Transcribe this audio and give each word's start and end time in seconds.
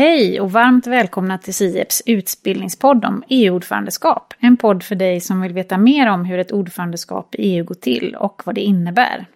Hej 0.00 0.40
och 0.40 0.52
varmt 0.52 0.86
välkomna 0.86 1.38
till 1.38 1.54
SIEPs 1.54 2.02
utbildningspodd 2.06 3.04
om 3.04 3.24
EU-ordförandeskap. 3.28 4.34
En 4.38 4.56
podd 4.56 4.82
för 4.82 4.94
dig 4.94 5.20
som 5.20 5.40
vill 5.40 5.52
veta 5.52 5.78
mer 5.78 6.06
om 6.10 6.24
hur 6.24 6.38
ett 6.38 6.52
ordförandeskap 6.52 7.34
i 7.34 7.42
EU 7.42 7.64
går 7.64 7.74
till 7.74 8.14
och 8.14 8.42
vad 8.44 8.54
det 8.54 8.60
innebär. 8.60 9.26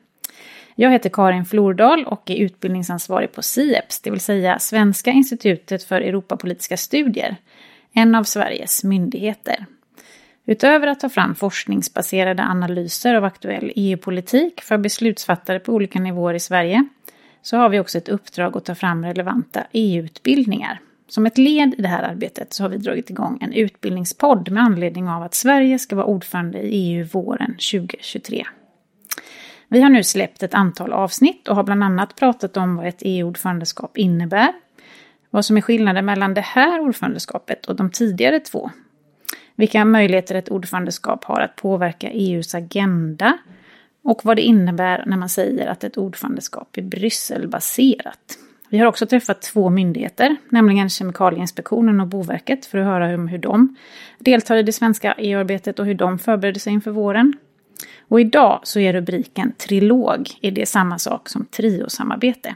Jag 0.75 0.91
heter 0.91 1.11
Karin 1.11 1.45
Flordal 1.45 2.05
och 2.05 2.31
är 2.31 2.37
utbildningsansvarig 2.37 3.33
på 3.33 3.43
SIEPS, 3.43 4.01
det 4.01 4.11
vill 4.11 4.21
säga 4.21 4.59
Svenska 4.59 5.11
institutet 5.11 5.85
för 5.85 6.01
Europapolitiska 6.01 6.77
studier, 6.77 7.37
en 7.93 8.15
av 8.15 8.25
Sveriges 8.25 8.85
myndigheter. 8.85 9.67
Utöver 10.47 10.87
att 10.87 11.01
ta 11.01 11.09
fram 11.09 11.35
forskningsbaserade 11.35 12.43
analyser 12.43 13.15
av 13.15 13.25
aktuell 13.25 13.73
EU-politik 13.77 14.61
för 14.61 14.79
beslutsfattare 14.79 15.59
på 15.59 15.73
olika 15.73 16.01
nivåer 16.01 16.35
i 16.35 16.41
Sverige 16.41 16.89
så 17.45 17.57
har 17.57 17.69
vi 17.69 17.81
också 17.81 17.99
ett 17.99 18.09
uppdrag 18.09 18.57
att 18.57 18.65
ta 18.65 18.75
fram 18.75 19.05
relevanta 19.05 19.67
EU-utbildningar. 19.73 20.81
Som 21.09 21.27
ett 21.27 21.39
led 21.39 21.75
i 21.79 21.83
det 21.83 21.89
här 21.89 22.03
arbetet 22.03 22.53
så 22.53 22.65
har 22.65 22.69
vi 22.69 22.77
dragit 22.77 23.11
igång 23.11 23.39
en 23.41 23.53
utbildningspodd 23.53 24.51
med 24.51 24.63
anledning 24.63 25.09
av 25.09 25.23
att 25.23 25.35
Sverige 25.35 25.79
ska 25.79 25.97
vara 25.97 26.07
ordförande 26.07 26.59
i 26.59 26.69
EU 26.69 27.07
våren 27.13 27.51
2023. 27.51 28.45
Vi 29.69 29.81
har 29.81 29.91
nu 29.91 30.03
släppt 30.03 30.43
ett 30.43 30.55
antal 30.55 30.93
avsnitt 30.93 31.49
och 31.49 31.57
har 31.57 31.63
bland 31.63 31.85
annat 31.85 32.17
pratat 32.17 32.57
om 32.57 32.77
vad 32.77 32.87
ett 32.87 33.01
EU-ordförandeskap 33.01 33.99
innebär, 33.99 34.53
vad 35.31 35.45
som 35.45 35.57
är 35.57 35.61
skillnaden 35.61 36.05
mellan 36.05 36.35
det 36.35 36.41
här 36.41 36.81
ordförandeskapet 36.81 37.67
och 37.67 37.77
de 37.77 37.91
tidigare 37.91 38.41
två, 38.41 38.71
vilka 39.55 39.85
möjligheter 39.85 40.35
ett 40.35 40.49
ordförandeskap 40.49 41.25
har 41.25 41.41
att 41.41 41.57
påverka 41.57 42.11
EUs 42.11 42.55
agenda 42.55 43.39
och 44.05 44.21
vad 44.25 44.37
det 44.37 44.43
innebär 44.43 45.05
när 45.07 45.17
man 45.17 45.29
säger 45.29 45.67
att 45.67 45.85
ett 45.85 45.99
ordförandeskap 45.99 46.77
är 46.77 46.83
Brysselbaserat. 46.83 48.39
Vi 48.69 48.79
har 48.79 48.87
också 48.87 49.07
träffat 49.07 49.43
två 49.43 49.71
myndigheter, 49.71 50.37
nämligen 50.49 50.89
Kemikalieinspektionen 50.89 52.01
och 52.01 52.07
Boverket, 52.07 52.67
för 52.67 52.79
att 52.79 52.87
höra 52.87 53.07
hur 53.07 53.39
de 53.39 53.77
deltar 54.19 54.57
i 54.57 54.63
det 54.63 54.73
svenska 54.73 55.15
EU-arbetet 55.19 55.79
och 55.79 55.87
hur 55.87 55.95
de 55.95 56.19
förbereder 56.19 56.61
sig 56.61 56.73
inför 56.73 56.91
våren. 56.91 57.33
Och 58.09 58.21
idag 58.21 58.61
så 58.63 58.81
är 58.81 58.93
rubriken 58.93 59.53
Trilog, 59.53 60.31
är 60.41 60.51
det 60.51 60.67
samma 60.67 60.99
sak 60.99 61.29
som 61.29 61.47
triosamarbete? 61.47 62.55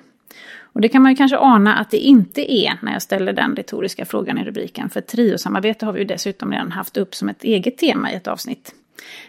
Och 0.72 0.80
det 0.80 0.88
kan 0.88 1.02
man 1.02 1.12
ju 1.12 1.16
kanske 1.16 1.38
ana 1.38 1.76
att 1.76 1.90
det 1.90 1.98
inte 1.98 2.54
är 2.54 2.78
när 2.82 2.92
jag 2.92 3.02
ställer 3.02 3.32
den 3.32 3.56
retoriska 3.56 4.04
frågan 4.04 4.38
i 4.38 4.44
rubriken, 4.44 4.90
för 4.90 5.00
triosamarbete 5.00 5.86
har 5.86 5.92
vi 5.92 5.98
ju 5.98 6.06
dessutom 6.06 6.52
redan 6.52 6.72
haft 6.72 6.96
upp 6.96 7.14
som 7.14 7.28
ett 7.28 7.44
eget 7.44 7.78
tema 7.78 8.12
i 8.12 8.14
ett 8.14 8.26
avsnitt. 8.26 8.74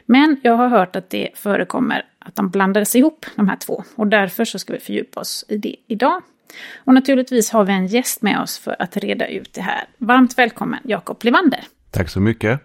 Men 0.06 0.38
jag 0.44 0.54
har 0.54 0.68
hört 0.68 0.96
att 0.96 1.10
det 1.10 1.30
förekommer 1.36 2.06
att 2.20 2.36
de 2.36 2.50
blandades 2.50 2.96
ihop, 2.96 3.26
de 3.36 3.50
här 3.50 3.56
två. 3.56 3.84
Och 3.96 4.08
därför 4.08 4.46
så 4.46 4.60
ska 4.60 4.74
vi 4.74 4.80
fördjupa 4.80 5.20
oss 5.20 5.46
i 5.48 5.58
det 5.58 5.76
idag. 5.88 6.22
Och 6.78 6.94
naturligtvis 6.94 7.52
har 7.52 7.64
vi 7.64 7.74
en 7.74 7.88
gäst 7.88 8.22
med 8.22 8.42
oss 8.42 8.60
för 8.60 8.76
att 8.80 8.98
reda 8.98 9.28
ut 9.28 9.54
det 9.54 9.62
här. 9.62 9.84
Varmt 9.98 10.38
välkommen 10.38 10.80
Jakob 10.84 11.18
Levander. 11.24 11.64
Tack 11.92 12.10
så 12.10 12.20
mycket. 12.20 12.62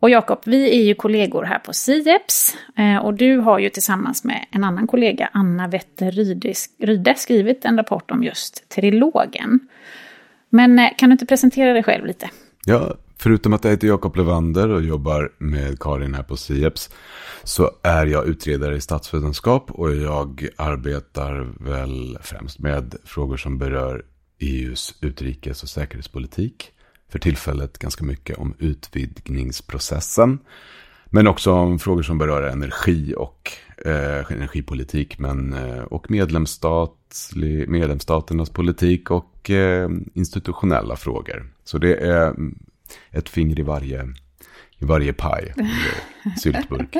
Och 0.00 0.10
Jakob, 0.10 0.38
vi 0.44 0.80
är 0.80 0.84
ju 0.84 0.94
kollegor 0.94 1.42
här 1.42 1.58
på 1.58 1.72
SIEPS. 1.72 2.56
Eh, 2.76 2.96
och 2.96 3.14
du 3.14 3.36
har 3.38 3.58
ju 3.58 3.68
tillsammans 3.68 4.24
med 4.24 4.46
en 4.50 4.64
annan 4.64 4.86
kollega, 4.86 5.30
Anna 5.32 5.68
Wetter 5.68 6.10
Ryde, 6.78 7.14
skrivit 7.14 7.64
en 7.64 7.76
rapport 7.76 8.10
om 8.10 8.24
just 8.24 8.68
trilogen. 8.68 9.60
Men 10.48 10.78
eh, 10.78 10.90
kan 10.96 11.08
du 11.08 11.12
inte 11.12 11.26
presentera 11.26 11.72
dig 11.72 11.82
själv 11.82 12.06
lite? 12.06 12.30
Ja, 12.66 12.94
förutom 13.18 13.52
att 13.52 13.64
jag 13.64 13.70
heter 13.70 13.88
Jakob 13.88 14.16
Levander 14.16 14.68
och 14.68 14.82
jobbar 14.82 15.32
med 15.38 15.80
Karin 15.80 16.14
här 16.14 16.22
på 16.22 16.36
SIEPS 16.36 16.90
så 17.44 17.70
är 17.82 18.06
jag 18.06 18.26
utredare 18.26 18.76
i 18.76 18.80
statsvetenskap 18.80 19.70
och 19.70 19.94
jag 19.94 20.48
arbetar 20.56 21.52
väl 21.60 22.18
främst 22.22 22.58
med 22.58 22.94
frågor 23.04 23.36
som 23.36 23.58
berör 23.58 24.04
EUs 24.38 24.94
utrikes 25.00 25.62
och 25.62 25.68
säkerhetspolitik. 25.68 26.72
För 27.08 27.18
tillfället 27.18 27.78
ganska 27.78 28.04
mycket 28.04 28.38
om 28.38 28.54
utvidgningsprocessen. 28.58 30.38
Men 31.06 31.26
också 31.26 31.52
om 31.52 31.78
frågor 31.78 32.02
som 32.02 32.18
berör 32.18 32.42
energi 32.42 33.14
och 33.16 33.52
eh, 33.84 34.32
energipolitik 34.32 35.18
men, 35.18 35.52
eh, 35.52 35.82
och 35.82 36.10
medlemsstaternas 36.10 38.50
politik 38.50 39.10
och 39.10 39.50
eh, 39.50 39.90
institutionella 40.14 40.96
frågor. 40.96 41.52
Så 41.64 41.78
det 41.78 41.94
är 41.94 42.34
ett 43.10 43.28
finger 43.28 43.58
i 43.58 43.62
varje, 43.62 44.02
i 44.78 44.84
varje 44.84 45.12
paj, 45.12 45.54
syltburk. 46.38 46.96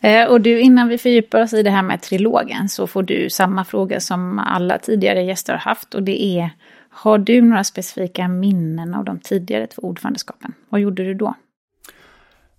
Eh, 0.00 0.28
och 0.28 0.40
du, 0.40 0.60
innan 0.60 0.88
vi 0.88 0.98
fördjupar 0.98 1.42
oss 1.42 1.52
i 1.52 1.62
det 1.62 1.70
här 1.70 1.82
med 1.82 2.02
trilogen 2.02 2.68
så 2.68 2.86
får 2.86 3.02
du 3.02 3.30
samma 3.30 3.64
fråga 3.64 4.00
som 4.00 4.38
alla 4.38 4.78
tidigare 4.78 5.22
gäster 5.22 5.52
har 5.52 5.60
haft. 5.60 5.94
Och 5.94 6.02
det 6.02 6.24
är, 6.24 6.50
har 6.90 7.18
du 7.18 7.42
några 7.42 7.64
specifika 7.64 8.28
minnen 8.28 8.94
av 8.94 9.04
de 9.04 9.18
tidigare 9.18 9.66
två 9.66 9.82
ordförandeskapen? 9.82 10.52
Vad 10.68 10.80
gjorde 10.80 11.04
du 11.04 11.14
då? 11.14 11.34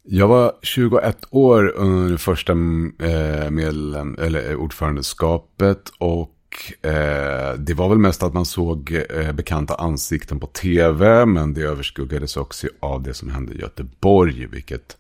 Jag 0.04 0.28
var 0.28 0.54
21 0.62 1.26
år 1.30 1.74
under 1.76 2.18
första 2.18 2.52
eh, 2.52 3.50
medlem, 3.50 4.18
eller 4.20 4.56
ordförandeskapet 4.56 5.90
och 5.98 6.32
eh, 6.82 7.54
det 7.58 7.74
var 7.74 7.90
väl 7.90 7.98
mest 7.98 8.24
att 8.24 8.34
man 8.34 8.46
såg 8.46 9.06
eh, 9.10 9.32
bekanta 9.32 9.76
ansikten 9.76 10.40
på 10.40 10.48
tv, 10.48 11.26
men 11.26 11.54
det 11.54 11.62
överskuggades 11.62 12.38
också 12.38 12.68
av 12.80 13.04
det 13.04 13.14
som 13.14 13.30
hände 13.30 13.54
i 13.54 13.60
Göteborg, 13.60 14.46
vilket 14.46 14.98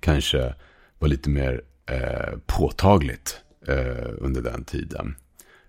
kanske 0.00 0.54
var 0.98 1.08
lite 1.08 1.30
mer 1.30 1.62
eh, 1.86 2.38
påtagligt 2.46 3.40
eh, 3.66 4.10
under 4.18 4.42
den 4.42 4.64
tiden. 4.64 5.14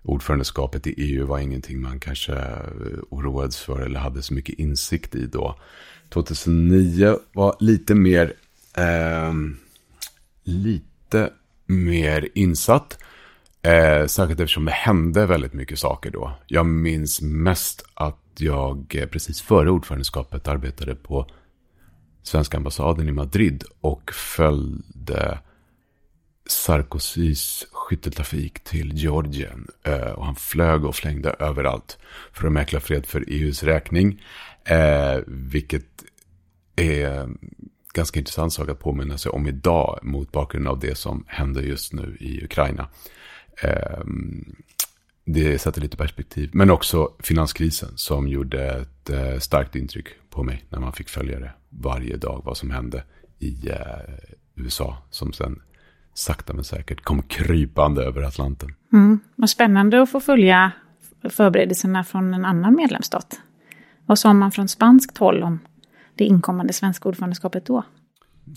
Ordförandeskapet 0.02 0.86
i 0.86 0.94
EU 0.96 1.26
var 1.26 1.38
ingenting 1.38 1.80
man 1.80 2.00
kanske 2.00 2.32
eh, 2.32 2.98
oroades 3.10 3.56
för 3.56 3.80
eller 3.80 4.00
hade 4.00 4.22
så 4.22 4.34
mycket 4.34 4.58
insikt 4.58 5.14
i 5.14 5.26
då. 5.26 5.58
2009 6.08 7.18
var 7.32 7.56
lite 7.60 7.94
mer, 7.94 8.32
eh, 8.76 9.34
lite 10.44 11.30
mer 11.66 12.28
insatt. 12.34 12.98
Eh, 13.62 14.06
särskilt 14.06 14.40
eftersom 14.40 14.64
det 14.64 14.72
hände 14.72 15.26
väldigt 15.26 15.52
mycket 15.52 15.78
saker 15.78 16.10
då. 16.10 16.32
Jag 16.46 16.66
minns 16.66 17.20
mest 17.20 17.84
att 17.94 18.16
jag 18.38 18.96
eh, 18.96 19.06
precis 19.06 19.42
före 19.42 19.70
ordförandeskapet 19.70 20.48
arbetade 20.48 20.94
på 20.94 21.26
svenska 22.22 22.56
ambassaden 22.56 23.08
i 23.08 23.12
Madrid 23.12 23.64
och 23.80 24.12
följde 24.12 25.38
Sarkozys 26.46 27.66
skytteltrafik 27.72 28.64
till 28.64 28.92
Georgien. 28.92 29.68
Eh, 29.82 30.10
och 30.10 30.26
han 30.26 30.36
flög 30.36 30.84
och 30.84 30.94
flängde 30.94 31.30
överallt 31.30 31.98
för 32.32 32.46
att 32.46 32.52
mäkla 32.52 32.80
fred 32.80 33.06
för 33.06 33.24
EUs 33.28 33.62
räkning. 33.62 34.22
Eh, 34.64 35.18
vilket 35.26 36.04
är 36.76 37.28
ganska 37.94 38.18
intressant 38.18 38.52
sak 38.52 38.68
att 38.68 38.80
påminna 38.80 39.18
sig 39.18 39.32
om 39.32 39.46
idag 39.46 39.98
mot 40.02 40.32
bakgrund 40.32 40.68
av 40.68 40.78
det 40.78 40.94
som 40.94 41.24
händer 41.28 41.62
just 41.62 41.92
nu 41.92 42.16
i 42.20 42.44
Ukraina. 42.44 42.88
Ehm, 43.62 44.56
det 45.24 45.58
sätter 45.58 45.80
lite 45.80 45.96
perspektiv. 45.96 46.50
Men 46.52 46.70
också 46.70 47.12
finanskrisen 47.18 47.88
som 47.96 48.28
gjorde 48.28 48.70
ett 48.70 49.10
eh, 49.10 49.38
starkt 49.38 49.76
intryck 49.76 50.06
på 50.30 50.42
mig 50.42 50.64
när 50.68 50.78
man 50.78 50.92
fick 50.92 51.08
följa 51.08 51.40
det 51.40 51.52
varje 51.68 52.16
dag 52.16 52.42
vad 52.44 52.56
som 52.56 52.70
hände 52.70 53.04
i 53.38 53.68
eh, 53.68 53.76
USA 54.54 54.96
som 55.10 55.32
sen 55.32 55.62
sakta 56.14 56.52
men 56.52 56.64
säkert 56.64 57.00
kom 57.00 57.22
krypande 57.22 58.04
över 58.04 58.22
Atlanten. 58.22 58.74
Mm, 58.92 59.20
vad 59.36 59.50
spännande 59.50 60.02
att 60.02 60.10
få 60.10 60.20
följa 60.20 60.72
förberedelserna 61.30 62.04
från 62.04 62.34
en 62.34 62.44
annan 62.44 62.74
medlemsstat. 62.74 63.40
Vad 64.06 64.18
sa 64.18 64.32
man 64.32 64.52
från 64.52 64.68
spanskt 64.68 65.18
håll 65.18 65.42
om 65.42 65.58
det 66.14 66.24
inkommande 66.24 66.72
svenska 66.72 67.08
ordförandeskapet 67.08 67.66
då? 67.66 67.82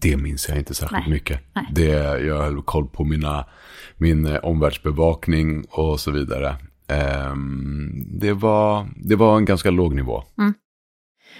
Det 0.02 0.18
minns 0.18 0.50
jag 0.50 0.58
inte 0.58 0.74
särskilt 0.74 1.02
Nej. 1.02 1.10
mycket. 1.10 1.40
Nej. 1.54 1.68
Det, 1.72 1.90
jag 2.26 2.38
höll 2.38 2.62
koll 2.62 2.88
på 2.88 3.04
mina, 3.04 3.46
min 3.98 4.26
eh, 4.26 4.36
omvärldsbevakning 4.36 5.66
och 5.70 6.00
så 6.00 6.12
vidare. 6.12 6.56
Um, 7.32 8.06
det, 8.08 8.34
var, 8.34 8.88
det 8.96 9.16
var 9.16 9.38
en 9.38 9.46
ganska 9.46 9.72
låg 9.72 9.96
nivå. 9.96 10.24
Mm. 10.38 10.54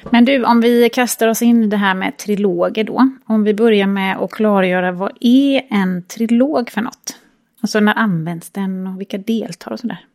Men 0.10 0.26
du, 0.26 0.44
om 0.44 0.62
vi 0.62 0.90
kastar 0.90 1.28
oss 1.28 1.42
in 1.42 1.64
i 1.64 1.68
det 1.68 1.78
här 1.78 1.96
med 1.96 2.18
triloger 2.18 2.84
då. 2.84 3.10
Om 3.26 3.44
vi 3.44 3.54
börjar 3.54 3.88
med 3.88 4.18
att 4.18 4.32
klargöra 4.32 4.92
vad 4.92 5.12
är 5.20 5.62
en 5.70 6.04
trilog 6.08 6.70
för 6.70 6.82
något? 6.82 7.18
Alltså 7.62 7.80
när 7.80 7.98
används 7.98 8.50
den 8.50 8.88
och 8.88 9.00
vilka 9.00 9.18
deltar 9.18 9.72
och 9.72 9.80
sådär? 9.80 10.06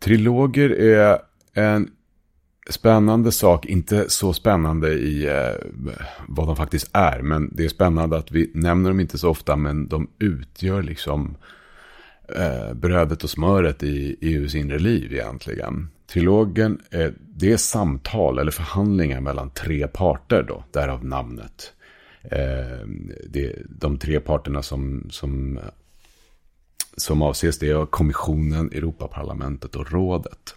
Triloger 0.00 0.70
är 0.70 1.18
en 1.54 1.90
spännande 2.68 3.32
sak, 3.32 3.66
inte 3.66 4.10
så 4.10 4.32
spännande 4.32 4.92
i 4.92 5.26
eh, 5.26 5.68
vad 6.26 6.46
de 6.46 6.56
faktiskt 6.56 6.90
är. 6.92 7.22
Men 7.22 7.50
det 7.56 7.64
är 7.64 7.68
spännande 7.68 8.16
att 8.16 8.30
vi 8.30 8.50
nämner 8.54 8.90
dem 8.90 9.00
inte 9.00 9.18
så 9.18 9.30
ofta, 9.30 9.56
men 9.56 9.88
de 9.88 10.10
utgör 10.18 10.82
liksom 10.82 11.36
eh, 12.36 12.74
brödet 12.74 13.24
och 13.24 13.30
smöret 13.30 13.82
i 13.82 14.16
EUs 14.20 14.54
inre 14.54 14.78
liv 14.78 15.12
egentligen. 15.12 15.88
Trilogen, 16.06 16.80
är, 16.90 17.14
det 17.20 17.52
är 17.52 17.56
samtal 17.56 18.38
eller 18.38 18.50
förhandlingar 18.50 19.20
mellan 19.20 19.50
tre 19.50 19.88
parter 19.88 20.42
då, 20.42 20.64
därav 20.70 21.04
namnet. 21.04 21.72
Eh, 22.22 22.86
det, 23.28 23.56
de 23.68 23.98
tre 23.98 24.20
parterna 24.20 24.62
som, 24.62 25.06
som, 25.10 25.58
som 26.96 27.22
avses 27.22 27.58
det 27.58 27.70
är 27.70 27.86
kommissionen, 27.86 28.70
Europaparlamentet 28.72 29.76
och 29.76 29.92
rådet. 29.92 30.54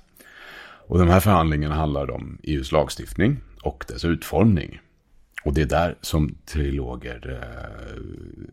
Och 0.91 0.99
de 0.99 1.09
här 1.09 1.19
förhandlingarna 1.19 1.75
handlar 1.75 2.11
om 2.11 2.37
EUs 2.43 2.71
lagstiftning 2.71 3.37
och 3.61 3.85
dess 3.87 4.05
utformning. 4.05 4.79
Och 5.43 5.53
det 5.53 5.61
är 5.61 5.65
där 5.65 5.95
som 6.01 6.35
triloger 6.45 7.41
eh, 7.41 8.01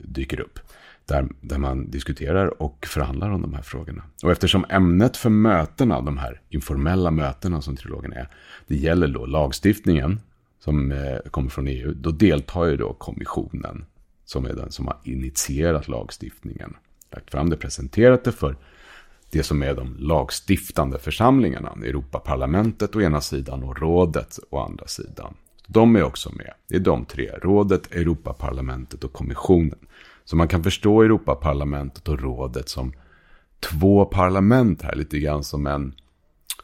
dyker 0.00 0.40
upp. 0.40 0.58
Där, 1.06 1.28
där 1.40 1.58
man 1.58 1.90
diskuterar 1.90 2.62
och 2.62 2.86
förhandlar 2.86 3.30
om 3.30 3.42
de 3.42 3.54
här 3.54 3.62
frågorna. 3.62 4.02
Och 4.22 4.32
eftersom 4.32 4.64
ämnet 4.68 5.16
för 5.16 5.30
mötena, 5.30 6.00
de 6.00 6.18
här 6.18 6.40
informella 6.48 7.10
mötena 7.10 7.62
som 7.62 7.76
trilogen 7.76 8.12
är, 8.12 8.28
det 8.66 8.76
gäller 8.76 9.08
då 9.08 9.26
lagstiftningen 9.26 10.20
som 10.60 10.92
eh, 10.92 11.18
kommer 11.30 11.50
från 11.50 11.68
EU, 11.68 11.94
då 11.94 12.10
deltar 12.10 12.64
ju 12.64 12.76
då 12.76 12.92
kommissionen 12.92 13.84
som 14.24 14.46
är 14.46 14.52
den 14.54 14.72
som 14.72 14.86
har 14.86 14.96
initierat 15.04 15.88
lagstiftningen. 15.88 16.76
Lagt 17.12 17.30
fram 17.30 17.50
det, 17.50 17.56
presenterat 17.56 18.24
det 18.24 18.32
för 18.32 18.56
det 19.30 19.42
som 19.42 19.62
är 19.62 19.74
de 19.74 19.96
lagstiftande 19.98 20.98
församlingarna. 20.98 21.72
Europaparlamentet 21.84 22.96
å 22.96 23.00
ena 23.00 23.20
sidan 23.20 23.62
och 23.62 23.78
rådet 23.78 24.38
å 24.50 24.58
andra 24.58 24.86
sidan. 24.86 25.34
De 25.66 25.96
är 25.96 26.02
också 26.02 26.32
med. 26.32 26.52
Det 26.68 26.76
är 26.76 26.80
de 26.80 27.04
tre. 27.04 27.30
Rådet, 27.42 27.92
Europaparlamentet 27.92 29.04
och 29.04 29.12
kommissionen. 29.12 29.78
Så 30.24 30.36
man 30.36 30.48
kan 30.48 30.64
förstå 30.64 31.02
Europaparlamentet 31.02 32.08
och 32.08 32.20
rådet 32.20 32.68
som 32.68 32.92
två 33.60 34.04
parlament 34.04 34.82
här. 34.82 34.94
Lite 34.94 35.18
grann 35.18 35.44
som 35.44 35.66
en... 35.66 35.94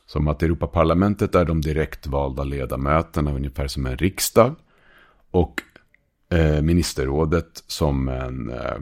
Som 0.06 0.28
att 0.28 0.42
Europaparlamentet 0.42 1.34
är 1.34 1.44
de 1.44 1.60
direktvalda 1.60 2.44
ledamöterna 2.44 3.32
ungefär 3.32 3.66
som 3.66 3.86
en 3.86 3.96
riksdag. 3.96 4.54
Och 5.30 5.62
eh, 6.30 6.62
ministerrådet 6.62 7.64
som 7.66 8.08
en... 8.08 8.50
Eh, 8.50 8.78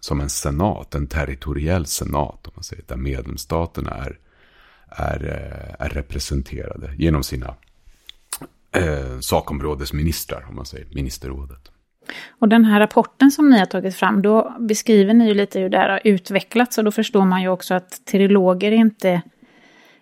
som 0.00 0.20
en 0.20 0.30
senat, 0.30 0.94
en 0.94 1.06
territoriell 1.06 1.86
senat, 1.86 2.46
om 2.46 2.52
man 2.54 2.64
säger, 2.64 2.84
där 2.86 2.96
medlemsstaterna 2.96 3.90
är, 3.90 4.18
är, 4.88 5.24
eh, 5.24 5.86
är 5.86 5.88
representerade 5.88 6.94
genom 6.96 7.22
sina 7.22 7.54
eh, 8.72 9.18
sakområdesministrar, 9.20 10.44
om 10.48 10.56
man 10.56 10.66
säger, 10.66 10.86
ministerrådet. 10.94 11.70
Och 12.28 12.48
den 12.48 12.64
här 12.64 12.80
rapporten 12.80 13.30
som 13.30 13.50
ni 13.50 13.58
har 13.58 13.66
tagit 13.66 13.96
fram, 13.96 14.22
då 14.22 14.56
beskriver 14.58 15.14
ni 15.14 15.28
ju 15.28 15.34
lite 15.34 15.60
hur 15.60 15.68
det 15.68 15.78
här 15.78 15.88
har 15.88 16.00
utvecklats 16.04 16.78
och 16.78 16.84
då 16.84 16.90
förstår 16.90 17.24
man 17.24 17.42
ju 17.42 17.48
också 17.48 17.74
att 17.74 18.04
triloger 18.04 18.72
är 18.72 18.76
inte, 18.76 19.22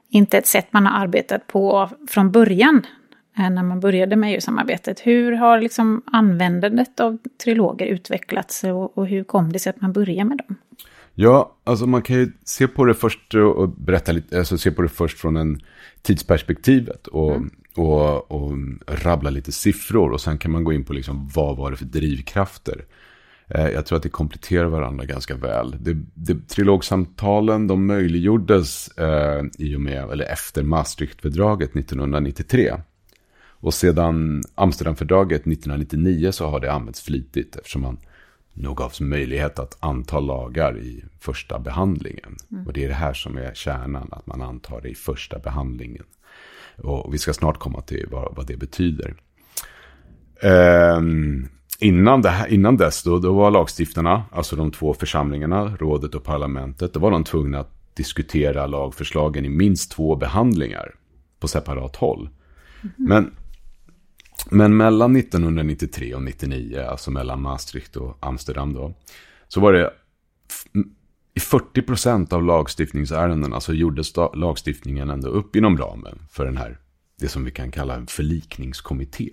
inte 0.08 0.38
ett 0.38 0.46
sätt 0.46 0.66
man 0.70 0.86
har 0.86 1.00
arbetat 1.00 1.46
på 1.46 1.90
från 2.08 2.30
början 2.30 2.86
när 3.36 3.62
man 3.62 3.80
började 3.80 4.16
med 4.16 4.34
EU-samarbetet. 4.34 5.00
Hur 5.00 5.32
har 5.32 5.60
liksom 5.60 6.02
användandet 6.06 7.00
av 7.00 7.18
triloger 7.44 7.86
utvecklats 7.86 8.64
och, 8.64 8.98
och 8.98 9.06
hur 9.06 9.24
kom 9.24 9.52
det 9.52 9.58
sig 9.58 9.70
att 9.70 9.80
man 9.80 9.92
började 9.92 10.28
med 10.28 10.38
dem? 10.38 10.56
Ja, 11.14 11.56
alltså 11.64 11.86
man 11.86 12.02
kan 12.02 12.16
ju 12.16 12.32
se 12.44 12.68
på 12.68 12.84
det 12.84 12.94
först 12.94 13.34
och 13.34 13.68
berätta 13.68 14.12
lite, 14.12 14.38
alltså 14.38 14.58
se 14.58 14.70
på 14.70 14.82
det 14.82 14.88
först 14.88 15.18
från 15.18 15.36
en 15.36 15.60
tidsperspektivet 16.02 17.06
och, 17.06 17.34
mm. 17.36 17.50
och, 17.76 18.30
och 18.32 18.52
rabbla 18.86 19.30
lite 19.30 19.52
siffror 19.52 20.12
och 20.12 20.20
sen 20.20 20.38
kan 20.38 20.50
man 20.50 20.64
gå 20.64 20.72
in 20.72 20.84
på 20.84 20.92
liksom 20.92 21.30
vad 21.34 21.56
var 21.56 21.70
det 21.70 21.76
för 21.76 21.84
drivkrafter. 21.84 22.84
Eh, 23.48 23.68
jag 23.68 23.86
tror 23.86 23.96
att 23.96 24.02
det 24.02 24.08
kompletterar 24.08 24.66
varandra 24.66 25.04
ganska 25.04 25.34
väl. 25.34 25.76
Det, 25.80 25.96
det, 26.14 26.48
trilogsamtalen 26.48 27.66
de 27.66 27.86
möjliggjordes 27.86 28.88
eh, 28.88 29.42
i 29.58 29.76
och 29.76 29.80
med, 29.80 30.10
eller 30.10 30.24
efter 30.24 30.62
Maastrichtfördraget 30.62 31.76
1993. 31.76 32.72
Och 33.60 33.74
sedan 33.74 34.42
Amsterdamfördraget 34.54 35.40
1999 35.40 36.32
så 36.32 36.46
har 36.46 36.60
det 36.60 36.72
använts 36.72 37.02
flitigt 37.02 37.56
eftersom 37.56 37.82
man 37.82 37.98
nog 38.54 38.76
gavs 38.76 39.00
möjlighet 39.00 39.58
att 39.58 39.76
anta 39.80 40.20
lagar 40.20 40.78
i 40.78 41.04
första 41.20 41.58
behandlingen. 41.58 42.36
Mm. 42.50 42.66
Och 42.66 42.72
det 42.72 42.84
är 42.84 42.88
det 42.88 42.94
här 42.94 43.14
som 43.14 43.38
är 43.38 43.54
kärnan, 43.54 44.08
att 44.12 44.26
man 44.26 44.42
antar 44.42 44.80
det 44.80 44.88
i 44.88 44.94
första 44.94 45.38
behandlingen. 45.38 46.04
Och 46.76 47.14
vi 47.14 47.18
ska 47.18 47.32
snart 47.32 47.58
komma 47.58 47.80
till 47.80 48.06
vad, 48.10 48.36
vad 48.36 48.46
det 48.46 48.56
betyder. 48.56 49.14
Um, 50.42 51.48
innan, 51.78 52.22
det 52.22 52.28
här, 52.28 52.46
innan 52.46 52.76
dess 52.76 53.02
då, 53.02 53.18
då 53.18 53.32
var 53.32 53.50
lagstiftarna, 53.50 54.24
alltså 54.32 54.56
de 54.56 54.70
två 54.70 54.94
församlingarna, 54.94 55.76
rådet 55.80 56.14
och 56.14 56.24
parlamentet, 56.24 56.92
då 56.94 57.00
var 57.00 57.10
de 57.10 57.24
tvungna 57.24 57.58
att 57.60 57.94
diskutera 57.94 58.66
lagförslagen 58.66 59.44
i 59.44 59.48
minst 59.48 59.90
två 59.90 60.16
behandlingar 60.16 60.94
på 61.40 61.48
separat 61.48 61.96
håll. 61.96 62.28
Mm. 62.82 62.92
Men 62.96 63.34
men 64.50 64.76
mellan 64.76 65.16
1993 65.16 66.14
och 66.14 66.28
1999, 66.28 66.86
alltså 66.90 67.10
mellan 67.10 67.42
Maastricht 67.42 67.96
och 67.96 68.18
Amsterdam 68.20 68.72
då, 68.72 68.94
så 69.48 69.60
var 69.60 69.72
det 69.72 69.92
i 71.34 71.40
40 71.40 71.82
procent 71.82 72.32
av 72.32 72.44
lagstiftningsärendena 72.44 73.60
så 73.60 73.74
gjordes 73.74 74.12
lagstiftningen 74.34 75.10
ändå 75.10 75.28
upp 75.28 75.56
inom 75.56 75.78
ramen 75.78 76.18
för 76.30 76.44
den 76.44 76.56
här, 76.56 76.78
det 77.20 77.28
som 77.28 77.44
vi 77.44 77.50
kan 77.50 77.70
kalla 77.70 77.94
en 77.94 78.06
förlikningskommitté. 78.06 79.30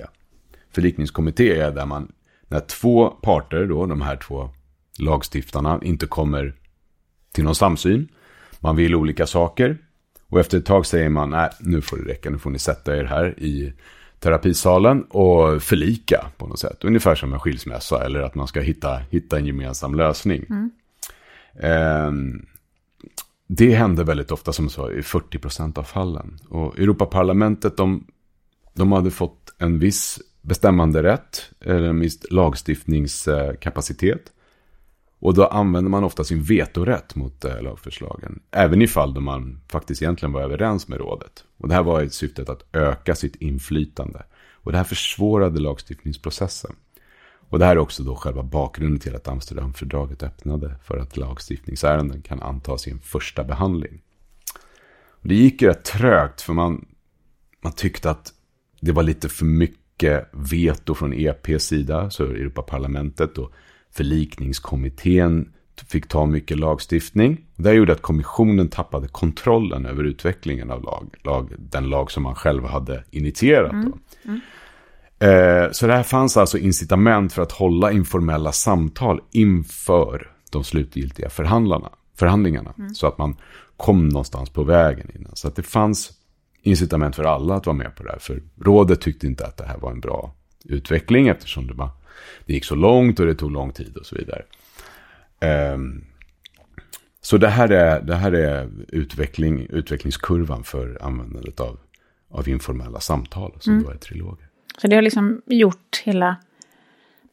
Förlikningskommitté 0.71 1.59
är 1.59 1.71
där 1.71 1.85
man, 1.85 2.11
när 2.47 2.59
två 2.59 3.09
parter 3.09 3.65
då, 3.65 3.85
de 3.85 4.01
här 4.01 4.17
två 4.17 4.49
lagstiftarna, 4.99 5.79
inte 5.83 6.07
kommer 6.07 6.55
till 7.31 7.43
någon 7.43 7.55
samsyn, 7.55 8.07
man 8.59 8.75
vill 8.75 8.95
olika 8.95 9.27
saker, 9.27 9.77
och 10.27 10.39
efter 10.39 10.57
ett 10.57 10.65
tag 10.65 10.85
säger 10.85 11.09
man, 11.09 11.29
nej, 11.29 11.49
nu 11.59 11.81
får 11.81 11.97
det 11.97 12.11
räcka, 12.11 12.29
nu 12.29 12.37
får 12.37 12.49
ni 12.49 12.59
sätta 12.59 12.97
er 12.97 13.03
här 13.03 13.39
i 13.39 13.73
terapisalen 14.23 15.03
och 15.03 15.63
förlika 15.63 16.25
på 16.37 16.47
något 16.47 16.59
sätt. 16.59 16.83
Ungefär 16.83 17.15
som 17.15 17.33
en 17.33 17.39
skilsmässa 17.39 18.05
eller 18.05 18.21
att 18.21 18.35
man 18.35 18.47
ska 18.47 18.59
hitta, 18.59 18.97
hitta 18.97 19.37
en 19.37 19.45
gemensam 19.45 19.95
lösning. 19.95 20.45
Mm. 20.49 20.71
Eh, 21.59 22.11
det 23.47 23.73
händer 23.73 24.03
väldigt 24.03 24.31
ofta 24.31 24.53
som 24.53 24.69
så 24.69 24.91
i 24.91 25.01
40% 25.01 25.79
av 25.79 25.83
fallen. 25.83 26.39
Och 26.49 26.79
Europaparlamentet 26.79 27.77
de, 27.77 28.07
de 28.73 28.91
hade 28.91 29.11
fått 29.11 29.53
en 29.57 29.79
viss 29.79 30.19
bestämmande 30.41 31.03
rätt 31.03 31.49
eller 31.59 31.89
en 31.89 31.99
viss 31.99 32.31
lagstiftningskapacitet. 32.31 34.31
Och 35.23 35.33
då 35.33 35.45
använder 35.45 35.91
man 35.91 36.03
ofta 36.03 36.23
sin 36.23 36.41
vetorätt 36.41 37.15
mot 37.15 37.45
eh, 37.45 37.61
lagförslagen. 37.61 38.39
Även 38.51 38.81
i 38.81 38.87
fall 38.87 39.13
då 39.13 39.21
man 39.21 39.61
faktiskt 39.67 40.01
egentligen 40.01 40.33
var 40.33 40.41
överens 40.41 40.87
med 40.87 40.99
rådet. 40.99 41.43
Och 41.57 41.67
det 41.67 41.73
här 41.75 41.83
var 41.83 42.01
i 42.01 42.09
syftet 42.09 42.49
att 42.49 42.65
öka 42.73 43.15
sitt 43.15 43.35
inflytande. 43.35 44.23
Och 44.51 44.71
det 44.71 44.77
här 44.77 44.85
försvårade 44.85 45.59
lagstiftningsprocessen. 45.59 46.75
Och 47.49 47.59
det 47.59 47.65
här 47.65 47.75
är 47.75 47.79
också 47.79 48.03
då 48.03 48.15
själva 48.15 48.43
bakgrunden 48.43 48.99
till 48.99 49.15
att 49.15 49.27
Amsterdamfördraget 49.27 50.23
öppnade 50.23 50.75
för 50.83 50.97
att 50.97 51.17
lagstiftningsärenden 51.17 52.21
kan 52.21 52.41
antas 52.41 52.87
i 52.87 52.91
en 52.91 52.99
första 52.99 53.43
behandling. 53.43 54.01
Och 55.07 55.27
det 55.27 55.35
gick 55.35 55.61
ju 55.61 55.67
rätt 55.67 55.83
trögt 55.83 56.41
för 56.41 56.53
man, 56.53 56.85
man 57.61 57.73
tyckte 57.73 58.09
att 58.11 58.33
det 58.81 58.91
var 58.91 59.03
lite 59.03 59.29
för 59.29 59.45
mycket 59.45 60.29
veto 60.31 60.95
från 60.95 61.13
EPs 61.13 61.63
sida, 61.63 62.09
så 62.09 62.23
Europaparlamentet 62.23 63.37
och 63.37 63.51
förlikningskommittén 63.93 65.53
fick 65.87 66.07
ta 66.07 66.25
mycket 66.25 66.57
lagstiftning. 66.59 67.45
Det 67.55 67.73
gjorde 67.73 67.93
att 67.93 68.01
kommissionen 68.01 68.67
tappade 68.67 69.07
kontrollen 69.07 69.85
över 69.85 70.03
utvecklingen 70.03 70.71
av 70.71 70.83
lag, 70.83 71.15
lag 71.23 71.53
den 71.57 71.89
lag 71.89 72.11
som 72.11 72.23
man 72.23 72.35
själv 72.35 72.65
hade 72.65 73.03
initierat. 73.11 73.71
Mm. 73.71 73.93
Mm. 74.25 74.41
Eh, 75.19 75.71
så 75.71 75.87
det 75.87 75.93
här 75.93 76.03
fanns 76.03 76.37
alltså 76.37 76.57
incitament 76.57 77.33
för 77.33 77.41
att 77.41 77.51
hålla 77.51 77.91
informella 77.91 78.51
samtal 78.51 79.21
inför 79.31 80.31
de 80.51 80.63
slutgiltiga 80.63 81.29
förhandlingarna. 81.29 82.73
Mm. 82.77 82.95
Så 82.95 83.07
att 83.07 83.17
man 83.17 83.35
kom 83.77 84.09
någonstans 84.09 84.49
på 84.49 84.63
vägen 84.63 85.11
innan. 85.15 85.35
Så 85.35 85.47
att 85.47 85.55
det 85.55 85.63
fanns 85.63 86.11
incitament 86.61 87.15
för 87.15 87.23
alla 87.23 87.55
att 87.55 87.65
vara 87.65 87.77
med 87.77 87.95
på 87.95 88.03
det 88.03 88.11
här. 88.11 88.19
För 88.19 88.43
rådet 88.61 89.01
tyckte 89.01 89.27
inte 89.27 89.45
att 89.45 89.57
det 89.57 89.65
här 89.65 89.77
var 89.77 89.91
en 89.91 89.99
bra 89.99 90.33
utveckling 90.65 91.27
eftersom 91.27 91.67
det, 91.67 91.73
var, 91.73 91.89
det 92.45 92.53
gick 92.53 92.65
så 92.65 92.75
långt 92.75 93.19
och 93.19 93.25
det 93.25 93.35
tog 93.35 93.51
lång 93.51 93.71
tid 93.71 93.97
och 93.97 94.05
så 94.05 94.15
vidare. 94.15 94.43
Um, 95.73 96.03
så 97.21 97.37
det 97.37 97.47
här 97.47 97.71
är, 97.71 98.01
det 98.01 98.15
här 98.15 98.31
är 98.31 98.69
utveckling, 98.87 99.67
utvecklingskurvan 99.69 100.63
för 100.63 100.97
användandet 101.01 101.59
av, 101.59 101.79
av 102.29 102.49
informella 102.49 102.99
samtal 102.99 103.55
som 103.59 103.73
mm. 103.73 103.85
då 103.85 103.91
är 103.91 103.95
triloger. 103.95 104.47
Så 104.77 104.87
det 104.87 104.95
har 104.95 105.01
liksom 105.01 105.41
gjort 105.45 106.01
hela 106.03 106.35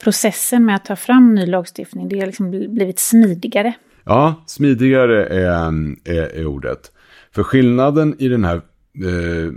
processen 0.04 0.64
med 0.64 0.76
att 0.76 0.84
ta 0.84 0.96
fram 0.96 1.34
ny 1.34 1.46
lagstiftning, 1.46 2.08
det 2.08 2.20
har 2.20 2.26
liksom 2.26 2.50
blivit 2.50 2.98
smidigare. 2.98 3.74
Ja, 4.04 4.44
smidigare 4.46 5.26
är, 5.26 5.72
är, 6.04 6.22
är 6.22 6.46
ordet. 6.46 6.92
För 7.32 7.42
skillnaden 7.42 8.16
i 8.18 8.28
den 8.28 8.44
här 8.44 8.56
eh, 8.56 9.52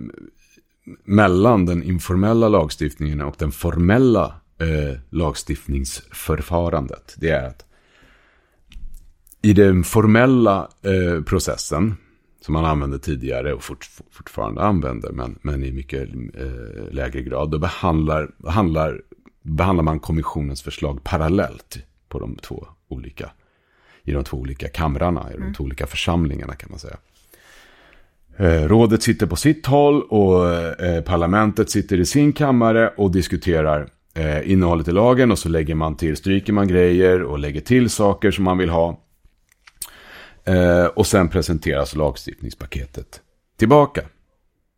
mellan 1.04 1.66
den 1.66 1.84
informella 1.84 2.50
lagstiftningen 2.50 3.22
och 3.22 3.36
den 3.38 3.52
formella 3.52 4.36
eh, 4.58 4.98
lagstiftningsförfarandet, 5.10 7.16
det 7.18 7.30
är 7.30 7.48
att 7.48 7.66
i 9.42 9.54
den 9.54 9.84
formella 9.84 10.68
eh, 10.82 11.22
processen, 11.24 11.96
som 12.42 12.54
man 12.54 12.66
använde 12.66 13.00
tidigare 13.00 13.54
och 13.54 13.64
fort, 13.64 13.90
fortfarande 14.12 14.62
använder, 14.62 15.12
men, 15.12 15.40
men 15.42 15.64
i 15.64 15.72
mycket 15.72 16.10
eh, 16.34 16.92
lägre 16.92 17.22
grad, 17.22 17.52
då 17.52 17.60
behandlar, 17.60 18.32
behandlar, 18.38 19.02
behandlar 19.42 19.84
man 19.84 20.00
kommissionens 20.00 20.62
förslag 20.62 21.04
parallellt 21.04 21.78
på 22.10 22.20
de 22.20 22.36
två 22.36 22.68
olika, 22.88 23.32
i 24.04 24.12
de 24.12 24.24
två 24.24 24.38
olika 24.38 24.68
kamrarna, 24.68 25.30
i 25.30 25.34
de 25.34 25.42
mm. 25.42 25.54
två 25.54 25.64
olika 25.64 25.88
församlingarna 25.88 26.56
kan 26.56 26.72
man 26.72 26.80
säga. 26.80 26.98
Rådet 28.68 29.04
sitter 29.04 29.28
på 29.28 29.36
sitt 29.36 29.66
håll 29.66 30.02
och 30.02 30.46
parlamentet 31.06 31.70
sitter 31.70 32.00
i 32.00 32.06
sin 32.06 32.34
kammare 32.34 32.94
och 32.98 33.12
diskuterar 33.12 33.90
eh, 34.14 34.52
innehållet 34.52 34.88
i 34.88 34.92
lagen 34.92 35.32
och 35.32 35.40
så 35.40 35.50
lägger 35.50 35.76
man 35.76 35.96
till, 35.96 36.18
stryker 36.18 36.54
man 36.54 36.68
grejer 36.68 37.24
och 37.24 37.40
lägger 37.40 37.62
till 37.62 37.90
saker 37.90 38.32
som 38.32 38.44
man 38.44 38.58
vill 38.58 38.70
ha. 38.70 39.00
och 40.94 41.08
sen 41.08 41.30
presenteras 41.30 41.96
lagstiftningspaketet 41.96 43.22
tillbaka. 43.60 44.02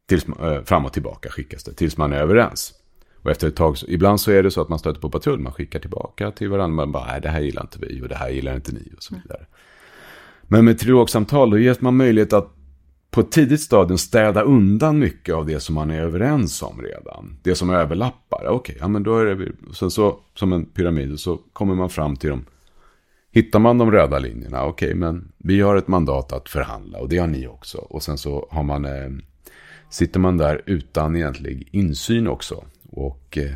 Tills, 0.08 0.26
fram 0.66 0.86
och 0.86 0.94
tillbaka 0.94 1.30
skickas 1.30 1.64
det 1.64 1.74
tills 1.74 1.98
man 1.98 2.14
är 2.14 2.18
överens. 2.18 2.74
Och 3.26 3.32
efter 3.32 3.48
ett 3.48 3.56
tag, 3.56 3.78
ibland 3.88 4.22
så 4.22 4.32
är 4.32 4.44
det 4.44 4.52
så 4.52 4.62
att 4.62 4.70
man 4.70 4.80
stöter 4.80 5.02
på 5.02 5.10
patrull, 5.10 5.40
man 5.40 5.54
skickar 5.54 5.80
tillbaka 5.80 6.32
till 6.32 6.50
varandra, 6.50 6.76
man 6.76 6.92
bara, 6.92 7.06
nej 7.06 7.22
det 7.22 7.30
här 7.30 7.40
gillar 7.40 7.62
inte 7.62 7.80
vi 7.82 8.02
och 8.02 8.08
det 8.08 8.16
här 8.16 8.30
gillar 8.30 8.56
inte 8.56 8.72
ni 8.72 8.94
och 8.98 9.04
så 9.04 9.16
vidare. 9.16 9.46
Men 10.42 10.66
med 10.66 10.80
trilogsamtal 10.80 11.50
då 11.50 11.58
ges 11.58 11.82
man 11.82 11.98
möjlighet 11.98 12.34
att 12.34 12.55
på 13.16 13.22
ett 13.22 13.32
tidigt 13.32 13.62
stadium 13.62 13.98
städa 13.98 14.42
undan 14.42 15.00
mycket 15.00 15.36
av 15.36 15.46
det 15.46 15.60
som 15.60 15.76
man 15.76 15.92
är 15.92 16.02
överens 16.02 16.64
om 16.64 16.82
redan. 16.82 17.38
Det 17.44 17.56
som 17.56 17.70
överlappar. 17.70 18.46
Okej, 18.46 18.56
okay, 18.56 18.76
ja 18.80 18.88
men 18.88 19.04
då 19.04 19.18
är 19.18 19.26
det 19.26 19.52
så, 19.74 19.90
så, 19.90 20.20
som 20.34 20.54
en 20.54 20.66
pyramid 20.66 21.20
så 21.20 21.38
kommer 21.54 21.76
man 21.76 21.90
fram 21.90 22.16
till 22.16 22.30
dem. 22.30 22.46
Hittar 23.32 23.60
man 23.60 23.78
de 23.78 23.92
röda 23.92 24.20
linjerna, 24.20 24.66
okej, 24.66 24.88
okay, 24.88 25.00
men 25.00 25.32
vi 25.38 25.62
har 25.62 25.76
ett 25.76 25.88
mandat 25.88 26.34
att 26.34 26.50
förhandla 26.50 27.00
och 27.00 27.10
det 27.10 27.18
har 27.18 27.28
ni 27.28 27.48
också. 27.48 27.78
Och 27.78 28.04
sen 28.04 28.18
så 28.18 28.48
har 28.52 28.64
man, 28.64 28.86
eh, 28.86 29.10
sitter 29.90 30.20
man 30.20 30.38
där 30.38 30.62
utan 30.66 31.16
egentlig 31.16 31.70
insyn 31.72 32.28
också. 32.28 32.64
Och 32.92 33.38
eh, 33.38 33.56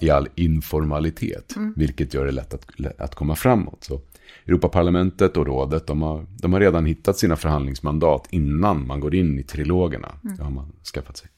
i 0.00 0.10
all 0.10 0.28
informalitet, 0.34 1.56
mm. 1.56 1.74
vilket 1.76 2.14
gör 2.14 2.26
det 2.26 2.32
lätt 2.32 2.54
att, 2.54 2.66
att 2.98 3.14
komma 3.14 3.36
framåt. 3.36 3.84
Så 3.84 4.00
Europaparlamentet 4.46 5.36
och 5.36 5.46
rådet, 5.46 5.86
de 5.86 6.02
har, 6.02 6.26
de 6.42 6.52
har 6.52 6.60
redan 6.60 6.86
hittat 6.86 7.18
sina 7.18 7.36
förhandlingsmandat 7.36 8.26
innan 8.30 8.86
man 8.86 9.00
går 9.00 9.14
in 9.14 9.38
i 9.38 9.42
trilogerna. 9.42 10.08
Mm. 10.24 10.36
Det 10.36 10.42
har 10.42 10.50
man 10.50 10.72
skaffat 10.94 11.16
sig. 11.16 11.28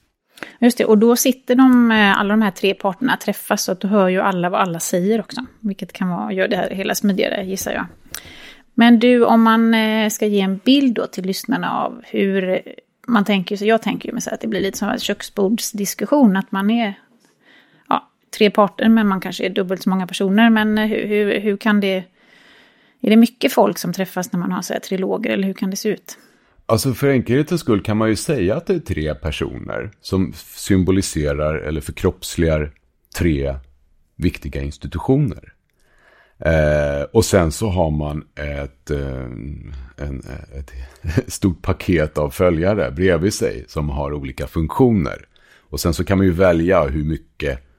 Just 0.60 0.78
det, 0.78 0.84
och 0.84 0.98
då 0.98 1.16
sitter 1.16 1.54
de, 1.54 1.90
alla 2.16 2.28
de 2.32 2.42
här 2.42 2.50
tre 2.50 2.74
parterna 2.74 3.16
träffas, 3.16 3.64
så 3.64 3.72
att 3.72 3.80
då 3.80 3.88
hör 3.88 4.08
ju 4.08 4.20
alla 4.20 4.50
vad 4.50 4.60
alla 4.60 4.80
säger 4.80 5.20
också. 5.20 5.40
Vilket 5.60 5.92
kan 5.92 6.08
vara, 6.08 6.32
gör 6.32 6.48
det 6.48 6.56
här 6.56 6.70
hela 6.70 6.94
smidigare, 6.94 7.44
gissar 7.44 7.72
jag. 7.72 7.86
Men 8.74 8.98
du, 8.98 9.24
om 9.24 9.42
man 9.42 9.74
eh, 9.74 10.08
ska 10.08 10.26
ge 10.26 10.40
en 10.40 10.56
bild 10.56 10.94
då 10.94 11.06
till 11.06 11.24
lyssnarna 11.24 11.78
av 11.78 12.02
hur 12.04 12.62
man 13.06 13.24
tänker, 13.24 13.56
så 13.56 13.64
jag 13.64 13.82
tänker 13.82 14.08
ju 14.08 14.12
mig 14.12 14.22
så 14.22 14.30
att 14.34 14.40
det 14.40 14.48
blir 14.48 14.60
lite 14.60 14.78
som 14.78 14.88
en 14.88 14.98
köksbordsdiskussion, 14.98 16.36
att 16.36 16.52
man 16.52 16.70
är 16.70 16.94
ja, 17.88 18.08
tre 18.38 18.50
parter, 18.50 18.88
men 18.88 19.08
man 19.08 19.20
kanske 19.20 19.46
är 19.46 19.50
dubbelt 19.50 19.82
så 19.82 19.90
många 19.90 20.06
personer. 20.06 20.50
Men 20.50 20.78
hur, 20.78 21.06
hur, 21.06 21.40
hur 21.40 21.56
kan 21.56 21.80
det 21.80 22.04
är 23.00 23.10
det 23.10 23.16
mycket 23.16 23.52
folk 23.52 23.78
som 23.78 23.92
träffas 23.92 24.32
när 24.32 24.40
man 24.40 24.52
har 24.52 24.62
så 24.62 24.72
här 24.72 24.80
triloger 24.80 25.30
eller 25.30 25.46
hur 25.46 25.54
kan 25.54 25.70
det 25.70 25.76
se 25.76 25.88
ut? 25.88 26.18
Alltså 26.66 26.94
för 26.94 27.08
enkelhetens 27.08 27.60
skull 27.60 27.82
kan 27.82 27.96
man 27.96 28.08
ju 28.08 28.16
säga 28.16 28.56
att 28.56 28.66
det 28.66 28.74
är 28.74 28.78
tre 28.78 29.14
personer 29.14 29.90
som 30.00 30.32
symboliserar 30.56 31.54
eller 31.54 31.80
förkroppsligar 31.80 32.72
tre 33.18 33.54
viktiga 34.16 34.62
institutioner. 34.62 35.52
Eh, 36.38 37.02
och 37.12 37.24
sen 37.24 37.52
så 37.52 37.68
har 37.68 37.90
man 37.90 38.24
ett, 38.34 38.90
eh, 38.90 39.24
en, 39.96 40.22
ett 40.58 40.72
stort 41.32 41.62
paket 41.62 42.18
av 42.18 42.30
följare 42.30 42.90
bredvid 42.90 43.34
sig 43.34 43.64
som 43.68 43.88
har 43.88 44.12
olika 44.12 44.46
funktioner. 44.46 45.26
Och 45.70 45.80
sen 45.80 45.94
så 45.94 46.04
kan 46.04 46.18
man 46.18 46.26
ju 46.26 46.32
välja 46.32 46.84
hur 46.84 47.04
mycket 47.04 47.69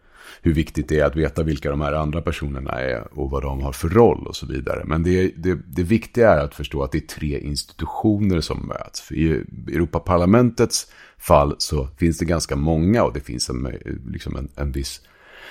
hur 0.42 0.54
viktigt 0.54 0.90
det 0.90 1.00
är 1.00 1.06
att 1.06 1.16
veta 1.16 1.44
vilka 1.44 1.70
de 1.70 1.82
här 1.82 1.94
andra 1.94 2.22
personerna 2.22 2.72
är 2.72 3.20
och 3.20 3.30
vad 3.30 3.44
de 3.44 3.62
har 3.62 3.72
för 3.72 3.90
roll 3.90 4.28
och 4.28 4.36
så 4.36 4.46
vidare. 4.46 4.84
Men 4.86 5.04
det, 5.04 5.32
det, 5.38 5.60
det 5.68 5.84
viktiga 5.84 6.30
är 6.30 6.44
att 6.44 6.56
förstå 6.56 6.84
att 6.84 6.92
det 6.92 6.98
är 6.98 7.08
tre 7.08 7.40
institutioner 7.40 8.42
som 8.42 8.68
möts. 8.68 9.02
För 9.02 9.16
I 9.16 9.32
Europaparlamentets 9.68 10.92
fall 11.18 11.56
så 11.58 11.88
finns 11.98 12.18
det 12.18 12.26
ganska 12.26 12.56
många 12.56 13.04
och 13.04 13.14
det 13.14 13.20
finns 13.20 13.50
en, 13.50 13.68
liksom 14.08 14.36
en, 14.36 14.50
en 14.56 14.72
viss 14.72 15.02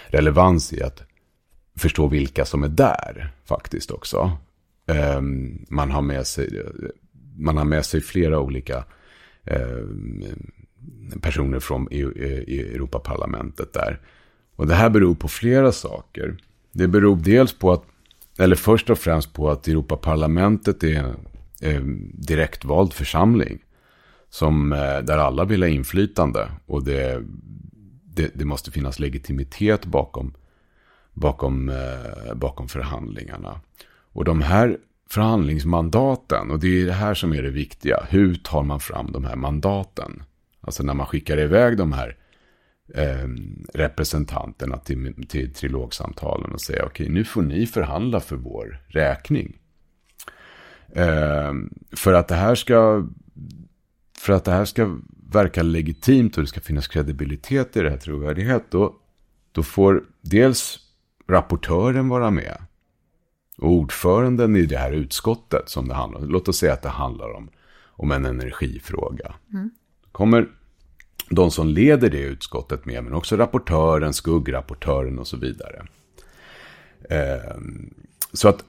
relevans 0.06 0.72
i 0.72 0.82
att 0.82 1.02
förstå 1.76 2.06
vilka 2.06 2.44
som 2.44 2.64
är 2.64 2.68
där 2.68 3.32
faktiskt 3.44 3.90
också. 3.90 4.32
Ehm, 4.86 5.66
man, 5.68 5.90
har 5.90 6.02
med 6.02 6.26
sig, 6.26 6.62
man 7.36 7.56
har 7.56 7.64
med 7.64 7.84
sig 7.84 8.00
flera 8.00 8.40
olika 8.40 8.84
ehm, 9.44 10.24
personer 11.20 11.60
från 11.60 11.88
e, 11.90 12.02
Europaparlamentet 12.74 13.72
där. 13.72 14.00
Och 14.60 14.66
det 14.66 14.74
här 14.74 14.90
beror 14.90 15.14
på 15.14 15.28
flera 15.28 15.72
saker. 15.72 16.36
Det 16.72 16.88
beror 16.88 17.16
dels 17.16 17.58
på 17.58 17.72
att, 17.72 17.82
eller 18.38 18.56
först 18.56 18.90
och 18.90 18.98
främst 18.98 19.32
på 19.32 19.50
att 19.50 19.68
Europaparlamentet 19.68 20.84
är 20.84 21.14
en 21.60 22.10
direktvald 22.14 22.92
församling. 22.92 23.58
Som, 24.30 24.72
eh, 24.72 24.78
där 24.78 25.18
alla 25.18 25.44
vill 25.44 25.62
ha 25.62 25.68
inflytande. 25.68 26.48
Och 26.66 26.84
det, 26.84 27.22
det, 28.04 28.30
det 28.34 28.44
måste 28.44 28.70
finnas 28.70 28.98
legitimitet 28.98 29.86
bakom, 29.86 30.34
bakom, 31.12 31.68
eh, 31.68 32.34
bakom 32.34 32.68
förhandlingarna. 32.68 33.60
Och 34.12 34.24
de 34.24 34.42
här 34.42 34.78
förhandlingsmandaten, 35.10 36.50
och 36.50 36.60
det 36.60 36.82
är 36.82 36.86
det 36.86 36.92
här 36.92 37.14
som 37.14 37.32
är 37.32 37.42
det 37.42 37.50
viktiga. 37.50 38.06
Hur 38.08 38.34
tar 38.34 38.62
man 38.62 38.80
fram 38.80 39.12
de 39.12 39.24
här 39.24 39.36
mandaten? 39.36 40.22
Alltså 40.60 40.82
när 40.82 40.94
man 40.94 41.06
skickar 41.06 41.40
iväg 41.40 41.76
de 41.76 41.92
här 41.92 42.16
eh, 42.94 43.28
representanterna 43.74 44.76
till, 44.76 45.26
till 45.28 45.54
trilogsamtalen 45.54 46.52
och 46.52 46.60
säga 46.60 46.84
okej, 46.84 47.08
nu 47.08 47.24
får 47.24 47.42
ni 47.42 47.66
förhandla 47.66 48.20
för 48.20 48.36
vår 48.36 48.82
räkning. 48.88 49.58
Eh, 50.92 51.52
för 51.96 52.12
att 52.12 52.28
det 52.28 52.34
här 52.34 52.54
ska 52.54 53.06
för 54.18 54.32
att 54.32 54.44
det 54.44 54.52
här 54.52 54.64
ska 54.64 54.96
verka 55.32 55.62
legitimt 55.62 56.36
och 56.36 56.42
det 56.42 56.46
ska 56.46 56.60
finnas 56.60 56.88
kredibilitet 56.88 57.76
i 57.76 57.80
det 57.80 57.90
här 57.90 57.96
trovärdighet, 57.96 58.64
då, 58.70 58.94
då 59.52 59.62
får 59.62 60.04
dels 60.20 60.78
rapportören 61.28 62.08
vara 62.08 62.30
med. 62.30 62.56
Och 63.58 63.72
ordföranden 63.72 64.56
i 64.56 64.66
det 64.66 64.76
här 64.76 64.92
utskottet 64.92 65.68
som 65.68 65.88
det 65.88 65.94
handlar 65.94 66.20
om. 66.20 66.28
Låt 66.28 66.48
oss 66.48 66.58
säga 66.58 66.72
att 66.72 66.82
det 66.82 66.88
handlar 66.88 67.32
om, 67.32 67.50
om 67.86 68.12
en 68.12 68.24
energifråga. 68.24 69.34
Mm. 69.52 69.70
Kommer 70.12 70.48
de 71.28 71.50
som 71.50 71.68
leder 71.68 72.10
det 72.10 72.22
utskottet 72.22 72.84
med, 72.84 73.04
men 73.04 73.14
också 73.14 73.36
rapportören, 73.36 74.12
skuggrapportören 74.12 75.18
och 75.18 75.26
så 75.26 75.36
vidare. 75.36 75.86
Eh, 77.10 77.56
så 78.32 78.48
att... 78.48 78.64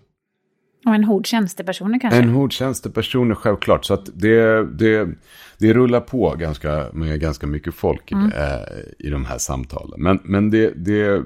Och 0.85 0.95
en 0.95 1.03
hord 1.03 1.27
tjänstepersoner 1.27 1.99
kanske? 1.99 2.19
En 2.19 2.29
hord 2.29 2.53
tjänstepersoner, 2.53 3.35
självklart. 3.35 3.85
Så 3.85 3.93
att 3.93 4.09
det, 4.13 4.63
det, 4.63 5.09
det 5.57 5.73
rullar 5.73 6.01
på 6.01 6.35
ganska, 6.35 6.87
med 6.93 7.19
ganska 7.19 7.47
mycket 7.47 7.73
folk 7.73 8.11
mm. 8.11 8.31
eh, 8.31 8.59
i 8.99 9.09
de 9.09 9.25
här 9.25 9.37
samtalen. 9.37 10.01
Men, 10.03 10.19
men 10.23 10.49
det, 10.49 10.73
det, 10.75 11.23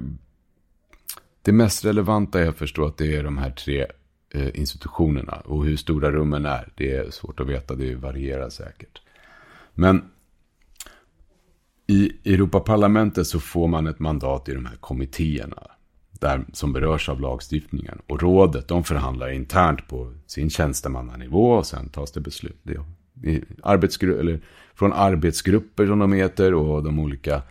det 1.42 1.52
mest 1.52 1.86
relevanta 1.86 2.40
är 2.40 2.48
att 2.48 2.58
förstå 2.58 2.86
att 2.86 2.98
det 2.98 3.16
är 3.16 3.24
de 3.24 3.38
här 3.38 3.52
tre 3.52 3.86
eh, 4.34 4.60
institutionerna. 4.60 5.42
Och 5.46 5.66
hur 5.66 5.78
stora 5.78 6.12
rummen 6.12 6.46
är, 6.46 6.70
det 6.76 6.96
är 6.96 7.10
svårt 7.10 7.40
att 7.40 7.48
veta, 7.48 7.76
det 7.76 7.96
varierar 7.96 8.50
säkert. 8.50 9.02
Men 9.74 10.04
i 11.88 12.12
Europaparlamentet 12.26 13.28
så 13.28 13.40
får 13.40 13.68
man 13.68 13.88
ett 13.88 14.00
mandat 14.00 14.50
i 14.50 14.54
de 14.54 14.66
här 14.66 14.76
kommittéerna. 14.76 15.64
Där, 16.20 16.46
som 16.54 16.74
berörs 16.74 17.10
av 17.10 17.22
lagstiftningen. 17.22 18.02
Och 18.08 18.22
rådet, 18.22 18.68
de 18.68 18.84
förhandlar 18.84 19.30
internt 19.30 19.88
på 19.88 20.14
sin 20.28 20.50
tjänstemannanivå 20.50 21.52
och 21.52 21.66
sen 21.66 21.90
tas 21.90 22.12
det 22.12 22.22
beslut. 22.22 22.60
Det, 22.64 22.80
arbetsgru 23.64 24.20
eller, 24.20 24.40
från 24.76 24.94
arbetsgrupper 24.94 25.88
som 25.88 26.00
de 26.00 26.14
heter 26.14 26.54
och 26.54 26.84
de 26.84 27.00
olika 27.00 27.42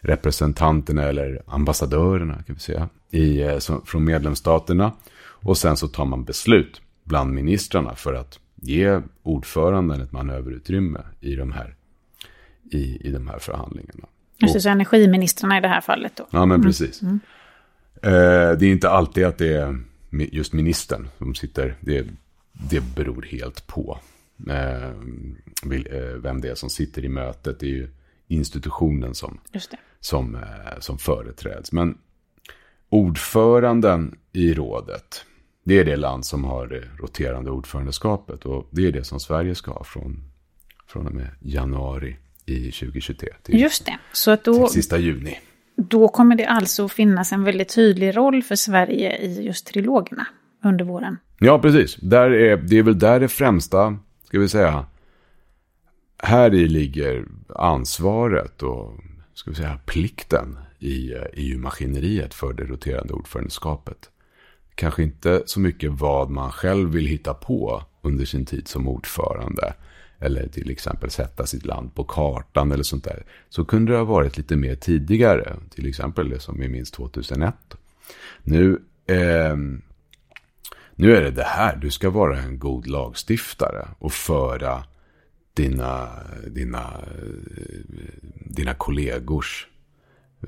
representanterna 0.00 1.02
eller 1.02 1.42
ambassadörerna 1.46 2.42
kan 2.42 2.54
vi 2.54 2.60
säga. 2.60 2.88
I, 3.10 3.42
eh, 3.42 3.58
som, 3.58 3.86
från 3.86 4.04
medlemsstaterna. 4.04 4.92
Och 5.18 5.58
sen 5.58 5.76
så 5.76 5.88
tar 5.88 6.04
man 6.04 6.24
beslut 6.24 6.80
bland 7.04 7.32
ministrarna 7.32 7.94
för 7.94 8.14
att 8.14 8.38
ge 8.54 9.00
ordföranden 9.22 10.00
ett 10.00 10.12
manöverutrymme 10.12 11.00
i 11.20 11.34
de 11.34 11.52
här 11.52 11.74
i, 12.74 13.08
i 13.08 13.10
de 13.10 13.28
här 13.28 13.38
förhandlingarna. 13.38 14.06
Just 14.38 14.54
det, 14.54 14.60
så 14.60 14.68
energiministrarna 14.68 15.58
i 15.58 15.60
det 15.60 15.68
här 15.68 15.80
fallet 15.80 16.16
då. 16.16 16.26
Ja, 16.30 16.38
men 16.38 16.54
mm. 16.54 16.62
precis. 16.62 17.02
Mm. 17.02 17.20
Eh, 18.02 18.58
det 18.58 18.66
är 18.66 18.72
inte 18.72 18.90
alltid 18.90 19.24
att 19.24 19.38
det 19.38 19.56
är 19.56 19.78
just 20.10 20.52
ministern 20.52 21.08
som 21.18 21.34
sitter. 21.34 21.76
Det, 21.80 22.06
det 22.52 22.80
beror 22.96 23.22
helt 23.22 23.66
på 23.66 23.98
eh, 24.48 24.84
eh, 24.84 26.16
vem 26.16 26.40
det 26.40 26.48
är 26.48 26.54
som 26.54 26.70
sitter 26.70 27.04
i 27.04 27.08
mötet. 27.08 27.60
Det 27.60 27.66
är 27.66 27.70
ju 27.70 27.88
institutionen 28.28 29.14
som, 29.14 29.40
som, 30.00 30.38
som 30.78 30.98
företräds. 30.98 31.72
Men 31.72 31.98
ordföranden 32.88 34.18
i 34.32 34.54
rådet, 34.54 35.24
det 35.64 35.78
är 35.78 35.84
det 35.84 35.96
land 35.96 36.26
som 36.26 36.44
har 36.44 36.66
det 36.66 36.82
roterande 36.98 37.50
ordförandeskapet. 37.50 38.46
Och 38.46 38.68
det 38.70 38.86
är 38.86 38.92
det 38.92 39.04
som 39.04 39.20
Sverige 39.20 39.54
ska 39.54 39.70
ha 39.70 39.84
från, 39.84 40.24
från 40.86 41.06
och 41.06 41.14
med 41.14 41.28
januari 41.40 42.16
i 42.46 42.70
2023. 42.70 43.28
Till, 43.42 43.60
Just 43.60 43.86
det. 43.86 43.98
Så 44.12 44.30
att 44.30 44.44
då, 44.44 44.66
till 44.66 44.74
sista 44.74 44.98
juni. 44.98 45.38
Då 45.76 46.08
kommer 46.08 46.36
det 46.36 46.46
alltså 46.46 46.88
finnas 46.88 47.32
en 47.32 47.44
väldigt 47.44 47.74
tydlig 47.74 48.16
roll 48.16 48.42
för 48.42 48.56
Sverige 48.56 49.16
i 49.16 49.42
just 49.42 49.66
trilogerna 49.66 50.26
under 50.64 50.84
våren. 50.84 51.16
Ja, 51.38 51.58
precis. 51.58 51.96
Där 51.96 52.30
är, 52.30 52.56
det 52.56 52.78
är 52.78 52.82
väl 52.82 52.98
där 52.98 53.20
det 53.20 53.28
främsta, 53.28 53.98
ska 54.24 54.38
vi 54.38 54.48
säga, 54.48 54.86
här 56.18 56.54
i 56.54 56.68
ligger 56.68 57.24
ansvaret 57.56 58.62
och 58.62 58.92
ska 59.34 59.50
vi 59.50 59.56
säga, 59.56 59.78
plikten 59.86 60.58
i 60.78 61.14
EU-maskineriet 61.32 62.34
för 62.34 62.52
det 62.52 62.64
roterande 62.64 63.12
ordförandeskapet. 63.12 64.10
Kanske 64.74 65.02
inte 65.02 65.42
så 65.46 65.60
mycket 65.60 65.90
vad 65.90 66.30
man 66.30 66.50
själv 66.50 66.90
vill 66.90 67.06
hitta 67.06 67.34
på 67.34 67.82
under 68.02 68.24
sin 68.24 68.46
tid 68.46 68.68
som 68.68 68.88
ordförande. 68.88 69.74
Eller 70.22 70.48
till 70.48 70.70
exempel 70.70 71.10
sätta 71.10 71.46
sitt 71.46 71.66
land 71.66 71.94
på 71.94 72.04
kartan 72.04 72.72
eller 72.72 72.82
sånt 72.82 73.04
där. 73.04 73.24
Så 73.48 73.64
kunde 73.64 73.92
det 73.92 73.98
ha 73.98 74.04
varit 74.04 74.36
lite 74.36 74.56
mer 74.56 74.74
tidigare. 74.74 75.56
Till 75.70 75.88
exempel 75.88 76.30
det 76.30 76.40
som 76.40 76.60
vi 76.60 76.68
minns 76.68 76.90
2001. 76.90 77.54
Nu, 78.42 78.82
eh, 79.06 79.56
nu 80.94 81.16
är 81.16 81.22
det 81.22 81.30
det 81.30 81.44
här. 81.44 81.76
Du 81.76 81.90
ska 81.90 82.10
vara 82.10 82.38
en 82.38 82.58
god 82.58 82.86
lagstiftare 82.86 83.88
och 83.98 84.12
föra 84.12 84.84
dina, 85.54 86.08
dina, 86.46 86.80
eh, 86.80 87.96
dina 88.34 88.74
kollegors 88.74 89.68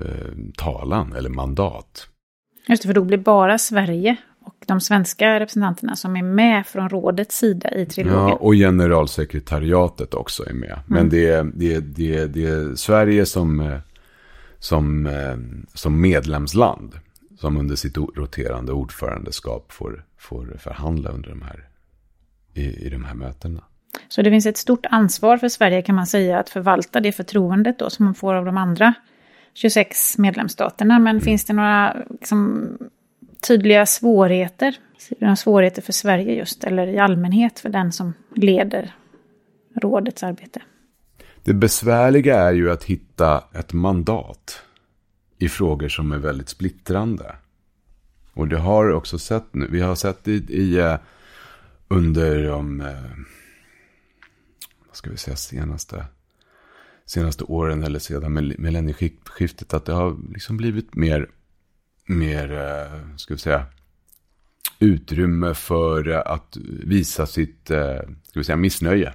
eh, 0.01 0.31
talan 0.57 1.13
eller 1.13 1.29
mandat. 1.29 2.07
Just 2.67 2.81
det, 2.81 2.87
för 2.87 2.93
då 2.93 3.03
blir 3.03 3.17
bara 3.17 3.57
Sverige 3.57 4.15
och 4.45 4.55
de 4.67 4.81
svenska 4.81 5.39
representanterna 5.39 5.95
som 5.95 6.15
är 6.15 6.23
med 6.23 6.67
från 6.67 6.89
rådets 6.89 7.37
sida 7.37 7.75
i 7.75 7.85
trilogen. 7.85 8.29
Ja, 8.29 8.35
och 8.35 8.53
generalsekretariatet 8.53 10.13
också 10.13 10.49
är 10.49 10.53
med. 10.53 10.79
Men 10.85 10.97
mm. 10.97 11.09
det, 11.09 11.29
är, 11.29 11.43
det, 11.43 11.79
det, 11.79 12.25
det 12.25 12.45
är 12.45 12.75
Sverige 12.75 13.25
som, 13.25 13.59
eh, 13.59 13.77
som, 14.59 15.05
eh, 15.05 15.37
som 15.73 16.01
medlemsland 16.01 16.99
som 17.39 17.57
under 17.57 17.75
sitt 17.75 17.97
roterande 17.97 18.71
ordförandeskap 18.71 19.71
får, 19.71 20.05
får 20.17 20.57
förhandla 20.59 21.09
under 21.09 21.29
de 21.29 21.41
här, 21.41 21.69
i, 22.53 22.85
i 22.85 22.89
de 22.89 23.03
här 23.03 23.13
mötena. 23.13 23.63
Så 24.07 24.21
det 24.21 24.29
finns 24.29 24.45
ett 24.45 24.57
stort 24.57 24.85
ansvar 24.85 25.37
för 25.37 25.49
Sverige 25.49 25.81
kan 25.81 25.95
man 25.95 26.07
säga 26.07 26.39
att 26.39 26.49
förvalta 26.49 26.99
det 26.99 27.11
förtroendet 27.11 27.79
då 27.79 27.89
som 27.89 28.05
man 28.05 28.15
får 28.15 28.33
av 28.33 28.45
de 28.45 28.57
andra 28.57 28.93
26 29.53 30.17
medlemsstaterna. 30.17 30.99
Men 30.99 31.15
mm. 31.15 31.21
finns 31.21 31.45
det 31.45 31.53
några 31.53 31.97
liksom, 32.09 32.67
tydliga 33.47 33.85
svårigheter? 33.85 34.75
Ser 34.97 35.15
du 35.19 35.25
Några 35.25 35.35
svårigheter 35.35 35.81
för 35.81 35.93
Sverige 35.93 36.35
just, 36.35 36.63
eller 36.63 36.87
i 36.87 36.97
allmänhet 36.97 37.59
för 37.59 37.69
den 37.69 37.91
som 37.91 38.13
leder 38.35 38.95
rådets 39.81 40.23
arbete? 40.23 40.61
Det 41.43 41.53
besvärliga 41.53 42.39
är 42.39 42.53
ju 42.53 42.71
att 42.71 42.83
hitta 42.83 43.43
ett 43.53 43.73
mandat 43.73 44.61
i 45.37 45.49
frågor 45.49 45.89
som 45.89 46.11
är 46.11 46.17
väldigt 46.17 46.49
splittrande. 46.49 47.35
Och 48.33 48.47
det 48.47 48.57
har 48.57 48.91
också 48.91 49.19
sett 49.19 49.53
nu, 49.53 49.67
vi 49.71 49.81
har 49.81 49.95
sett 49.95 50.27
i, 50.27 50.31
i 50.31 50.77
eh, 50.77 50.95
under 51.87 52.47
de, 52.47 52.81
eh, 52.81 53.11
vad 54.87 54.95
ska 54.95 55.09
vi 55.09 55.17
säga, 55.17 55.35
senaste, 55.35 56.05
senaste 57.05 57.43
åren 57.43 57.83
eller 57.83 57.99
sedan 57.99 58.33
millennieskiftet 58.57 59.73
att 59.73 59.85
det 59.85 59.93
har 59.93 60.17
liksom 60.33 60.57
blivit 60.57 60.95
mer, 60.95 61.29
mer, 62.05 62.51
eh, 62.51 63.17
ska 63.17 63.33
vi 63.33 63.39
säga, 63.39 63.65
utrymme 64.79 65.53
för 65.53 66.09
att 66.09 66.57
visa 66.83 67.25
sitt, 67.25 67.65
ska 68.23 68.39
vi 68.39 68.43
säga, 68.43 68.55
missnöje 68.55 69.13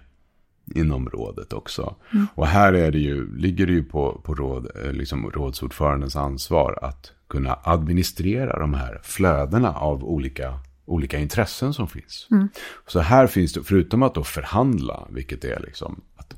inom 0.75 1.09
rådet 1.09 1.53
också. 1.53 1.97
Mm. 2.13 2.27
Och 2.35 2.47
här 2.47 2.73
är 2.73 2.91
det 2.91 2.99
ju, 2.99 3.37
ligger 3.37 3.67
det 3.67 3.73
ju 3.73 3.85
på, 3.85 4.21
på 4.25 4.35
råd, 4.35 4.71
eh, 4.85 4.93
liksom 4.93 5.31
rådsordförandens 5.31 6.17
ansvar 6.17 6.79
att 6.83 7.13
kunna 7.29 7.59
administrera 7.65 8.59
de 8.59 8.75
här 8.75 9.01
flödena 9.03 9.73
av 9.75 10.05
olika, 10.05 10.59
olika 10.85 11.19
intressen 11.19 11.75
som 11.75 11.89
finns. 11.89 12.29
Mm. 12.31 12.49
Så 12.87 13.01
här 13.01 13.27
finns 13.27 13.53
det, 13.53 13.63
förutom 13.63 14.03
att 14.03 14.15
då 14.15 14.25
förhandla, 14.25 15.07
vilket 15.11 15.45
är 15.45 15.61
liksom 15.61 16.01
att 16.17 16.35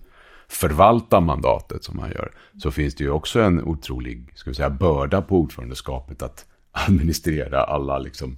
förvalta 0.52 1.20
mandatet 1.20 1.84
som 1.84 1.96
man 1.96 2.10
gör, 2.10 2.32
så 2.58 2.70
finns 2.70 2.94
det 2.94 3.04
ju 3.04 3.10
också 3.10 3.40
en 3.40 3.64
otrolig, 3.64 4.32
ska 4.34 4.50
vi 4.50 4.54
säga, 4.54 4.70
börda 4.70 5.22
på 5.22 5.38
ordförandeskapet 5.38 6.22
att 6.22 6.46
administrera 6.72 7.64
alla 7.64 7.98
liksom 7.98 8.36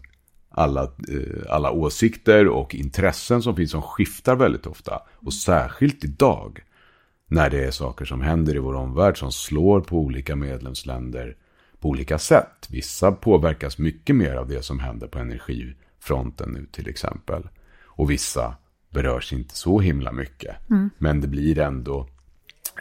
alla, 0.56 0.82
eh, 0.82 1.50
alla 1.50 1.70
åsikter 1.70 2.48
och 2.48 2.74
intressen 2.74 3.42
som 3.42 3.56
finns 3.56 3.70
som 3.70 3.82
skiftar 3.82 4.36
väldigt 4.36 4.66
ofta. 4.66 5.02
Och 5.14 5.34
särskilt 5.34 6.04
idag 6.04 6.60
när 7.26 7.50
det 7.50 7.64
är 7.64 7.70
saker 7.70 8.04
som 8.04 8.20
händer 8.20 8.56
i 8.56 8.58
vår 8.58 8.74
omvärld 8.74 9.18
som 9.18 9.32
slår 9.32 9.80
på 9.80 9.98
olika 9.98 10.36
medlemsländer 10.36 11.36
på 11.80 11.88
olika 11.88 12.18
sätt. 12.18 12.66
Vissa 12.70 13.12
påverkas 13.12 13.78
mycket 13.78 14.16
mer 14.16 14.34
av 14.34 14.48
det 14.48 14.62
som 14.62 14.78
händer 14.80 15.06
på 15.06 15.18
energifronten 15.18 16.50
nu 16.50 16.66
till 16.72 16.88
exempel. 16.88 17.48
Och 17.84 18.10
vissa 18.10 18.56
berörs 18.94 19.32
inte 19.32 19.56
så 19.56 19.80
himla 19.80 20.12
mycket. 20.12 20.70
Mm. 20.70 20.90
Men 20.98 21.20
det 21.20 21.28
blir 21.28 21.58
ändå 21.58 22.06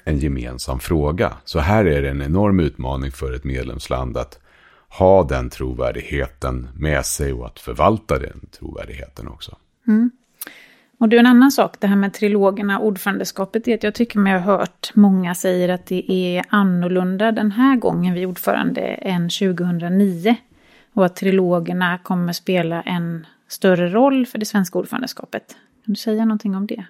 en 0.04 0.18
gemensam 0.18 0.80
fråga. 0.80 1.34
Så 1.46 1.60
här 1.60 1.86
är 1.86 2.02
det 2.02 2.10
en 2.10 2.22
enorm 2.22 2.60
utmaning 2.60 3.12
för 3.12 3.34
ett 3.34 3.44
medlemsland 3.44 4.18
att 4.18 4.40
ha 4.90 5.24
den 5.24 5.50
trovärdigheten 5.50 6.70
med 6.76 7.06
sig 7.06 7.34
och 7.34 7.46
att 7.46 7.60
förvalta 7.60 8.20
den 8.20 8.46
trovärdigheten 8.52 9.28
också. 9.28 9.58
Mm. 9.88 10.12
Och 10.98 11.10
du, 11.10 11.18
en 11.18 11.26
annan 11.26 11.52
sak, 11.52 11.76
det 11.80 11.88
här 11.88 11.96
med 11.96 12.14
trilogerna, 12.14 12.80
ordförandeskapet, 12.80 13.68
är 13.68 13.76
att 13.76 13.84
jag 13.84 13.96
tycker 13.96 14.20
mig 14.20 14.34
ha 14.34 14.40
hört 14.40 14.92
många 14.94 15.36
säger 15.36 15.70
att 15.70 15.86
det 15.86 16.12
är 16.12 16.46
annorlunda 16.50 17.32
den 17.32 17.52
här 17.52 17.76
gången 17.76 18.14
vi 18.14 18.22
är 18.22 18.26
ordförande 18.26 18.82
än 18.82 19.30
2009. 19.30 20.36
Och 20.94 21.06
att 21.06 21.16
trilogerna 21.16 21.98
kommer 21.98 22.34
spela 22.34 22.82
en 22.82 23.26
större 23.48 23.90
roll 23.90 24.26
för 24.26 24.38
det 24.38 24.46
svenska 24.46 24.80
ordförandeskapet. 24.80 25.56
Kan 25.86 25.94
du 25.94 25.96
säga 25.96 26.26
någonting 26.26 26.56
om 26.56 26.68
det? 26.68 26.86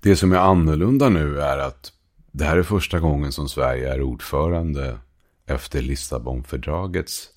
Det 0.00 0.16
som 0.16 0.32
är 0.32 0.36
annorlunda 0.36 1.08
nu 1.08 1.40
är 1.40 1.58
att 1.58 1.92
det 2.32 2.44
här 2.44 2.56
är 2.56 2.62
första 2.62 3.00
gången 3.00 3.32
som 3.32 3.48
Sverige 3.48 3.92
är 3.92 4.02
ordförande 4.02 4.98
efter 5.46 5.82
Lissabonfördragets 5.82 7.30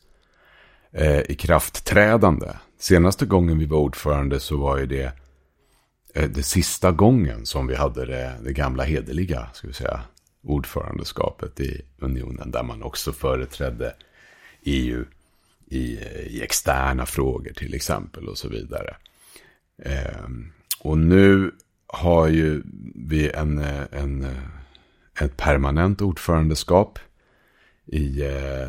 eh, 0.92 1.20
ikraftträdande. 1.20 2.48
Senaste 2.80 3.26
gången 3.26 3.60
vi 3.60 3.66
var 3.66 3.78
ordförande 3.78 4.40
så 4.40 4.58
var 4.58 4.78
ju 4.78 4.86
det 4.86 5.12
eh, 6.14 6.30
det 6.30 6.44
sista 6.44 6.92
gången 6.92 7.46
som 7.46 7.68
vi 7.68 7.76
hade 7.76 8.06
det, 8.06 8.34
det 8.44 8.54
gamla 8.54 8.84
hederliga, 8.84 9.50
ska 9.54 9.68
vi 9.68 9.74
säga, 9.74 10.02
ordförandeskapet 10.44 11.60
i 11.60 11.82
unionen. 12.00 12.52
Där 12.52 12.64
man 12.64 12.84
också 12.84 13.14
företrädde 13.14 13.96
EU 14.64 15.06
i, 15.66 15.98
eh, 15.98 16.22
i 16.22 16.42
externa 16.44 17.06
frågor 17.06 17.54
till 17.54 17.74
exempel 17.74 18.28
och 18.28 18.38
så 18.38 18.50
vidare. 18.50 18.96
Eh, 19.84 20.30
och 20.80 20.98
nu 20.98 21.52
har 21.88 22.28
ju 22.28 22.64
vi 22.96 23.30
en, 23.30 23.60
en, 23.92 24.28
ett 25.22 25.38
permanent 25.38 26.02
ordförandeskap 26.02 27.00
i, 27.86 28.22
eh, 28.22 28.68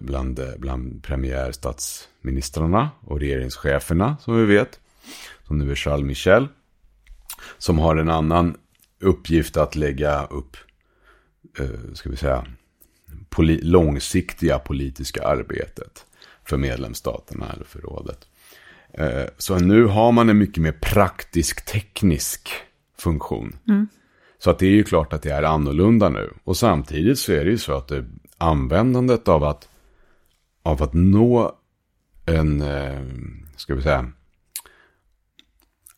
bland, 0.00 0.40
bland 0.58 1.02
premiärstatsministrarna 1.02 2.90
och 3.00 3.20
regeringscheferna 3.20 4.16
som 4.20 4.36
vi 4.36 4.44
vet. 4.44 4.80
Som 5.46 5.58
nu 5.58 5.70
är 5.70 5.74
Charles 5.74 6.06
Michel. 6.06 6.48
Som 7.58 7.78
har 7.78 7.96
en 7.96 8.10
annan 8.10 8.56
uppgift 9.00 9.56
att 9.56 9.76
lägga 9.76 10.26
upp, 10.26 10.56
eh, 11.58 11.94
ska 11.94 12.10
vi 12.10 12.16
säga, 12.16 12.46
poli 13.28 13.60
långsiktiga 13.62 14.58
politiska 14.58 15.22
arbetet 15.22 16.06
för 16.44 16.56
medlemsstaterna 16.56 17.52
eller 17.52 17.64
för 17.64 17.80
rådet. 17.80 18.28
Eh, 18.92 19.24
så 19.38 19.58
nu 19.58 19.84
har 19.84 20.12
man 20.12 20.28
en 20.28 20.38
mycket 20.38 20.62
mer 20.62 20.72
praktisk 20.72 21.64
teknisk 21.64 22.50
funktion. 22.98 23.56
Mm. 23.68 23.88
Så 24.38 24.50
att 24.50 24.58
det 24.58 24.66
är 24.66 24.70
ju 24.70 24.84
klart 24.84 25.12
att 25.12 25.22
det 25.22 25.30
är 25.30 25.42
annorlunda 25.42 26.08
nu. 26.08 26.32
Och 26.44 26.56
samtidigt 26.56 27.18
så 27.18 27.32
är 27.32 27.44
det 27.44 27.50
ju 27.50 27.58
så 27.58 27.72
att 27.72 27.88
det 27.88 28.04
användandet 28.38 29.28
av 29.28 29.44
att, 29.44 29.68
av 30.62 30.82
att 30.82 30.94
nå 30.94 31.58
en, 32.26 32.62
eh, 32.62 33.02
ska 33.56 33.74
vi 33.74 33.82
säga, 33.82 34.12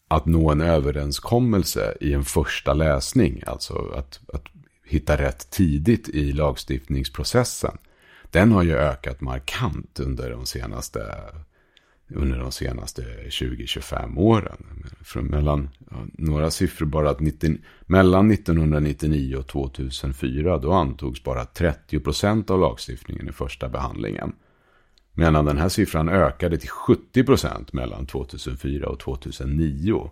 att 0.09 0.27
nå 0.27 0.51
en 0.51 0.61
överenskommelse 0.61 1.97
i 2.01 2.13
en 2.13 2.25
första 2.25 2.75
läsning, 2.75 3.43
alltså 3.47 3.93
att, 3.97 4.21
att 4.33 4.45
hitta 4.85 5.17
rätt 5.17 5.51
tidigt 5.51 6.09
i 6.09 6.33
lagstiftningsprocessen, 6.33 7.79
den 8.31 8.53
har 8.53 8.63
ju 8.63 8.77
ökat 8.77 9.21
markant 9.21 10.01
under 10.01 10.31
de 10.31 10.47
senaste 10.47 11.15
under 12.11 12.39
de 12.39 12.53
senaste 12.53 13.03
20-25 13.03 14.19
åren. 14.19 14.85
Från 15.03 15.27
mellan, 15.27 15.69
några 16.13 16.51
siffror 16.51 16.87
bara 16.87 17.11
att 17.11 17.21
90, 17.21 17.57
mellan 17.87 18.31
1999 18.31 19.37
och 19.37 19.47
2004 19.47 20.59
då 20.59 20.73
antogs 20.73 21.25
bara 21.25 21.45
30 21.45 22.01
procent 22.01 22.51
av 22.51 22.61
lagstiftningen 22.61 23.29
i 23.29 23.33
första 23.33 23.69
behandlingen. 23.69 24.33
Medan 25.13 25.45
den 25.45 25.59
här 25.59 25.69
siffran 25.69 26.09
ökade 26.09 26.59
till 26.59 26.71
70 26.71 27.25
procent 27.25 27.73
mellan 27.73 28.07
2004 28.07 28.89
och 28.89 29.01
2009. 29.01 30.11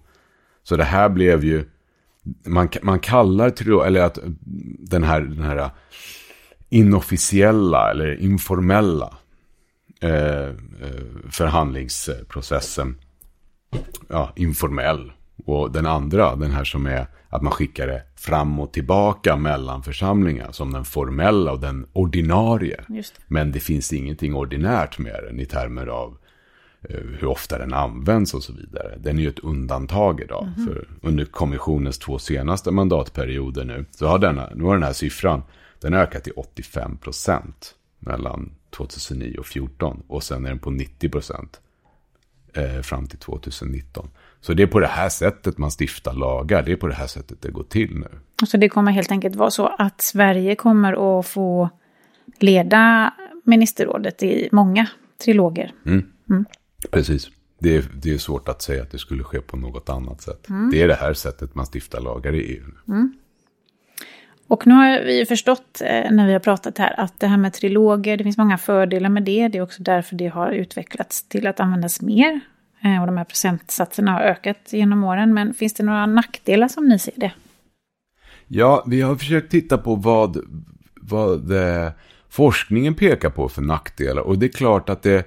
Så 0.62 0.76
det 0.76 0.85
här 0.85 1.09
blev 1.09 1.44
ju, 1.44 1.64
man, 2.46 2.68
man 2.82 2.98
kallar 2.98 3.50
till, 3.50 3.72
eller 3.72 4.00
att 4.00 4.18
den 4.78 5.02
här, 5.02 5.20
den 5.20 5.44
här 5.44 5.70
inofficiella 6.68 7.90
eller 7.90 8.20
informella 8.20 9.14
förhandlingsprocessen 11.30 12.98
ja, 14.09 14.32
informell. 14.37 15.12
Och 15.44 15.72
den 15.72 15.87
andra, 15.87 16.37
den 16.37 16.50
här 16.50 16.64
som 16.64 16.87
är 16.87 17.06
att 17.28 17.42
man 17.42 17.52
skickar 17.52 17.87
det 17.87 18.02
fram 18.16 18.61
och 18.61 18.72
tillbaka 18.72 19.37
mellan 19.37 19.82
församlingar 19.82 20.52
som 20.52 20.72
den 20.72 20.85
formella 20.85 21.52
och 21.52 21.61
den 21.61 21.87
ordinarie. 21.92 22.80
Just 22.88 23.16
det. 23.16 23.22
Men 23.26 23.52
det 23.52 23.61
finns 23.61 23.92
ingenting 23.92 24.35
ordinärt 24.35 24.98
med 24.98 25.24
den 25.24 25.40
i 25.40 25.46
termer 25.46 25.87
av 25.87 26.18
eh, 26.88 26.96
hur 26.96 27.24
ofta 27.24 27.59
den 27.59 27.72
används 27.72 28.35
och 28.35 28.42
så 28.42 28.52
vidare. 28.52 28.98
Den 28.98 29.18
är 29.18 29.22
ju 29.22 29.28
ett 29.28 29.38
undantag 29.38 30.20
idag. 30.20 30.48
För 30.66 30.88
under 31.02 31.24
kommissionens 31.24 31.98
två 31.98 32.18
senaste 32.18 32.70
mandatperioder 32.70 33.64
nu 33.64 33.85
så 33.90 34.06
har 34.06 34.18
denna, 34.18 34.50
nu 34.54 34.64
har 34.64 34.74
den 34.74 34.82
här 34.82 34.92
siffran 34.92 35.42
den 35.80 35.94
ökat 35.94 36.24
till 36.24 36.32
85 36.37 36.96
procent 36.96 37.74
mellan 38.06 38.52
2009 38.76 39.36
och 39.38 39.46
2014 39.46 40.02
och 40.06 40.22
sen 40.22 40.44
är 40.44 40.48
den 40.48 40.58
på 40.58 40.70
90 40.70 41.08
procent 41.08 41.60
eh, 42.54 42.80
fram 42.82 43.06
till 43.06 43.18
2019. 43.18 44.08
Så 44.40 44.54
det 44.54 44.62
är 44.62 44.66
på 44.66 44.80
det 44.80 44.86
här 44.86 45.08
sättet 45.08 45.58
man 45.58 45.70
stiftar 45.80 46.12
lagar. 46.12 46.62
Det 46.62 46.72
är 46.72 46.76
på 46.76 46.86
det 46.86 46.94
här 46.94 47.06
sättet 47.06 47.42
det 47.42 47.50
går 47.50 47.64
till 47.64 47.98
nu. 47.98 48.08
Så 48.46 48.56
det 48.56 48.68
kommer 48.68 48.92
helt 48.92 49.10
enkelt 49.10 49.36
vara 49.36 49.50
så 49.50 49.66
att 49.66 50.00
Sverige 50.00 50.56
kommer 50.56 51.18
att 51.18 51.26
få 51.26 51.68
leda 52.38 53.14
ministerrådet 53.44 54.22
i 54.22 54.48
många 54.52 54.88
triloger. 55.24 55.74
Precis. 56.90 57.30
Det 57.58 57.76
är, 57.76 57.84
det 58.02 58.14
är 58.14 58.18
svårt 58.18 58.48
att 58.48 58.62
säga 58.62 58.82
att 58.82 58.90
det 58.90 58.98
skulle 58.98 59.24
ske 59.24 59.40
på 59.40 59.56
något 59.56 59.88
annat 59.88 60.20
sätt. 60.20 60.46
Det 60.72 60.82
är 60.82 60.88
det 60.88 60.94
här 60.94 61.14
sättet 61.14 61.54
man 61.54 61.66
stiftar 61.66 62.00
lagar 62.00 62.34
i 62.34 62.40
EU. 62.40 62.64
Och 64.48 64.66
nu 64.66 64.74
har 64.74 65.04
vi 65.04 65.18
ju 65.18 65.26
förstått 65.26 65.82
eh, 65.85 66.11
när 66.11 66.26
vi 66.26 66.32
har 66.32 66.40
pratat 66.40 66.78
här 66.78 67.00
att 67.00 67.20
det 67.20 67.26
här 67.26 67.37
med 67.37 67.52
triloger, 67.52 68.16
det 68.16 68.24
finns 68.24 68.38
många 68.38 68.59
fördelar 68.59 69.09
med 69.09 69.22
det. 69.22 69.48
Det 69.48 69.59
är 69.59 69.62
också 69.62 69.82
därför 69.82 70.16
det 70.16 70.26
har 70.26 70.50
utvecklats 70.50 71.28
till 71.28 71.46
att 71.46 71.61
användas 71.61 72.00
mer. 72.00 72.40
Eh, 72.85 73.00
och 73.00 73.06
de 73.06 73.16
här 73.16 73.24
procentsatserna 73.24 74.12
har 74.12 74.20
ökat 74.20 74.72
genom 74.72 75.04
åren. 75.04 75.35
Men 75.35 75.54
finns 75.54 75.74
det 75.74 75.82
några 75.82 76.06
nackdelar 76.06 76.68
som 76.68 76.88
ni 76.88 76.98
ser 76.98 77.14
det? 77.16 77.32
Ja, 78.46 78.85
vi 78.87 79.00
har 79.00 79.16
försökt 79.16 79.50
titta 79.50 79.78
på 79.78 79.94
vad, 79.94 80.38
vad 81.00 81.52
eh, 81.52 81.90
forskningen 82.28 82.94
pekar 82.94 83.30
på 83.30 83.48
för 83.48 83.62
nackdelar. 83.62 84.22
Och 84.22 84.38
det 84.38 84.46
är 84.46 84.52
klart 84.52 84.88
att 84.88 85.02
det, 85.02 85.26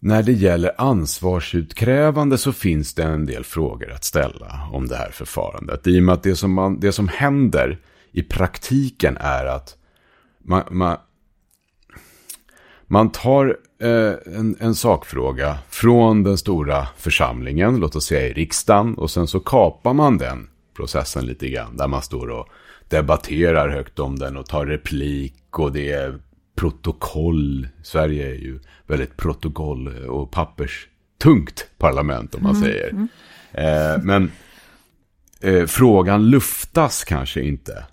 när 0.00 0.22
det 0.22 0.32
gäller 0.32 0.72
ansvarsutkrävande 0.78 2.38
så 2.38 2.52
finns 2.52 2.94
det 2.94 3.02
en 3.02 3.26
del 3.26 3.44
frågor 3.44 3.92
att 3.92 4.04
ställa 4.04 4.68
om 4.72 4.88
det 4.88 4.96
här 4.96 5.10
förfarandet. 5.10 5.86
I 5.86 5.98
och 5.98 6.02
med 6.02 6.12
att 6.12 6.22
det 6.22 6.36
som, 6.36 6.52
man, 6.52 6.80
det 6.80 6.92
som 6.92 7.08
händer 7.08 7.78
i 8.12 8.22
praktiken 8.22 9.16
är 9.20 9.46
att 9.46 9.76
man, 10.38 10.62
man, 10.70 10.96
man 12.86 13.12
tar 13.12 13.56
eh, 13.80 14.14
en, 14.36 14.56
en 14.60 14.74
sakfråga 14.74 15.58
från 15.68 16.22
den 16.22 16.38
stora 16.38 16.88
församlingen, 16.96 17.76
låt 17.76 17.96
oss 17.96 18.06
säga 18.06 18.28
i 18.28 18.32
riksdagen, 18.32 18.94
och 18.94 19.10
sen 19.10 19.26
så 19.26 19.40
kapar 19.40 19.94
man 19.94 20.18
den 20.18 20.48
processen 20.76 21.26
lite 21.26 21.48
grann, 21.48 21.76
där 21.76 21.88
man 21.88 22.02
står 22.02 22.30
och 22.30 22.48
debatterar 22.88 23.68
högt 23.68 23.98
om 23.98 24.18
den 24.18 24.36
och 24.36 24.46
tar 24.46 24.66
replik 24.66 25.58
och 25.58 25.72
det 25.72 25.92
är 25.92 26.18
protokoll. 26.54 27.68
Sverige 27.82 28.26
är 28.26 28.34
ju 28.34 28.60
väldigt 28.86 29.16
protokoll 29.16 29.88
och 29.88 30.30
papperstungt 30.30 31.66
parlament 31.78 32.34
om 32.34 32.42
man 32.42 32.56
säger. 32.56 33.08
Eh, 33.52 34.02
men 34.02 34.30
eh, 35.40 35.66
frågan 35.66 36.30
luftas 36.30 37.04
kanske 37.04 37.40
inte 37.40 37.84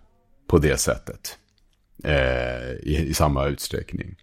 på 0.48 0.58
det 0.58 0.78
sättet 0.78 1.38
eh, 2.04 2.72
i, 2.84 3.06
i 3.10 3.14
samma 3.14 3.46
utsträckning. 3.46 4.16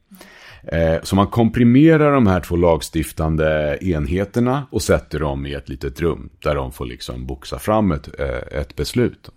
Eh, 0.62 1.02
så 1.02 1.16
man 1.16 1.26
komprimerar 1.26 2.12
de 2.12 2.26
här 2.26 2.40
två 2.40 2.56
lagstiftande 2.56 3.78
enheterna 3.80 4.66
och 4.70 4.82
sätter 4.82 5.20
dem 5.20 5.46
i 5.46 5.52
ett 5.52 5.68
litet 5.68 6.00
rum 6.00 6.30
där 6.42 6.54
de 6.54 6.72
får 6.72 6.86
liksom 6.86 7.26
boxa 7.26 7.58
fram 7.58 7.92
ett, 7.92 8.20
eh, 8.20 8.60
ett 8.60 8.76
beslut. 8.76 9.30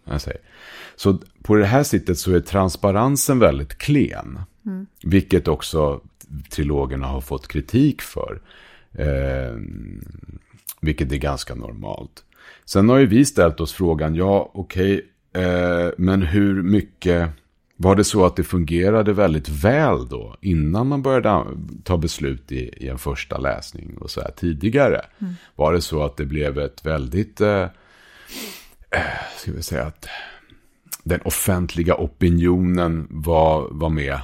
Så 0.96 1.18
på 1.44 1.56
det 1.56 1.66
här 1.66 1.84
sättet 1.84 2.18
så 2.18 2.36
är 2.36 2.40
transparensen 2.40 3.40
väldigt 3.40 3.78
klen. 3.78 4.40
Vilket 5.04 5.48
också 5.48 6.02
trilogerna 6.50 7.08
har 7.08 7.22
fått 7.22 7.48
kritik 7.48 8.02
för. 8.02 8.42
Eh, 8.94 9.56
vilket 10.82 11.12
är 11.12 11.18
ganska 11.18 11.56
normalt. 11.56 12.24
Sen 12.66 12.90
har 12.90 12.98
ju 12.98 13.06
vi 13.06 13.26
ställt 13.26 13.60
oss 13.60 13.74
frågan, 13.74 14.16
ja 14.16 14.52
okej, 14.54 14.94
eh, 14.94 15.02
men 15.98 16.22
hur 16.22 16.64
mycket... 16.64 17.30
Var 17.80 17.96
det 17.96 18.04
så 18.04 18.26
att 18.26 18.36
det 18.36 18.44
fungerade 18.44 19.14
väldigt 19.14 19.50
väl 19.50 20.08
då 20.08 20.36
innan 20.42 20.88
man 20.88 21.02
började 21.02 21.46
ta 21.84 21.98
beslut 21.98 22.52
i, 22.52 22.86
i 22.86 22.88
en 22.88 22.98
första 22.98 23.38
läsning 23.38 23.98
och 23.98 24.12
så 24.12 24.22
här 24.22 24.32
tidigare? 24.32 25.02
Var 25.56 25.74
det 25.74 25.82
så 25.82 26.04
att 26.04 26.18
det 26.18 26.26
blev 26.26 26.60
ett 26.60 26.86
väldigt, 26.86 27.42
eh, 27.42 27.62
eh, 28.92 29.02
ska 29.38 29.52
vi 29.52 29.64
säga 29.64 29.84
att 29.84 30.08
den 31.04 31.22
offentliga 31.22 31.96
opinionen 31.96 33.08
var, 33.10 33.68
var 33.72 33.90
med 33.90 34.20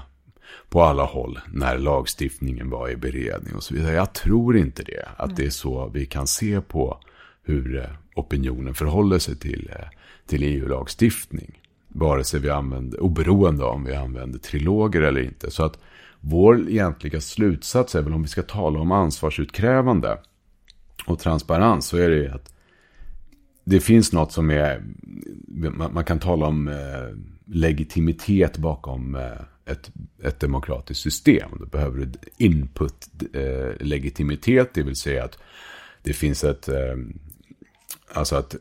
på 0.69 0.83
alla 0.83 1.03
håll 1.03 1.39
när 1.47 1.77
lagstiftningen 1.77 2.69
var 2.69 2.89
i 2.89 2.95
beredning 2.95 3.55
och 3.55 3.63
så 3.63 3.73
vidare. 3.73 3.95
Jag 3.95 4.13
tror 4.13 4.57
inte 4.57 4.83
det, 4.83 5.07
att 5.17 5.35
det 5.35 5.45
är 5.45 5.49
så 5.49 5.89
vi 5.93 6.05
kan 6.05 6.27
se 6.27 6.61
på 6.61 6.99
hur 7.43 7.77
eh, 7.77 7.89
opinionen 8.15 8.73
förhåller 8.73 9.19
sig 9.19 9.35
till, 9.35 9.69
eh, 9.75 9.85
till 10.25 10.43
EU-lagstiftning. 10.43 11.59
Vare 11.87 12.23
sig 12.23 12.39
vi 12.39 12.49
använder, 12.49 12.99
oberoende 12.99 13.63
av 13.63 13.75
om 13.75 13.85
vi 13.85 13.95
använder 13.95 14.39
triloger 14.39 15.01
eller 15.01 15.21
inte. 15.21 15.51
Så 15.51 15.63
att 15.63 15.79
vår 16.19 16.69
egentliga 16.69 17.21
slutsats 17.21 17.95
är 17.95 18.01
väl 18.01 18.13
om 18.13 18.21
vi 18.21 18.27
ska 18.27 18.41
tala 18.41 18.79
om 18.79 18.91
ansvarsutkrävande 18.91 20.17
och 21.05 21.19
transparens 21.19 21.87
så 21.87 21.97
är 21.97 22.09
det 22.09 22.33
att 22.33 22.53
det 23.63 23.79
finns 23.79 24.13
något 24.13 24.31
som 24.31 24.49
är, 24.49 24.83
man, 25.91 26.03
kan 26.03 26.19
tala 26.19 26.45
om 26.45 26.67
eh, 26.67 27.09
legitimitet 27.45 28.57
bakom 28.57 29.15
ett, 29.65 29.91
ett 30.23 30.39
demokratiskt 30.39 31.03
system. 31.03 31.49
Då 31.59 31.65
behöver 31.65 31.99
du 31.99 32.11
input-legitimitet. 32.37 34.73
det 34.73 34.83
vill 34.83 34.95
säga 34.95 35.23
att 35.23 35.37
det 36.03 36.13
finns 36.13 36.43
ett, 36.43 36.69
alltså 38.13 38.35
att 38.35 38.55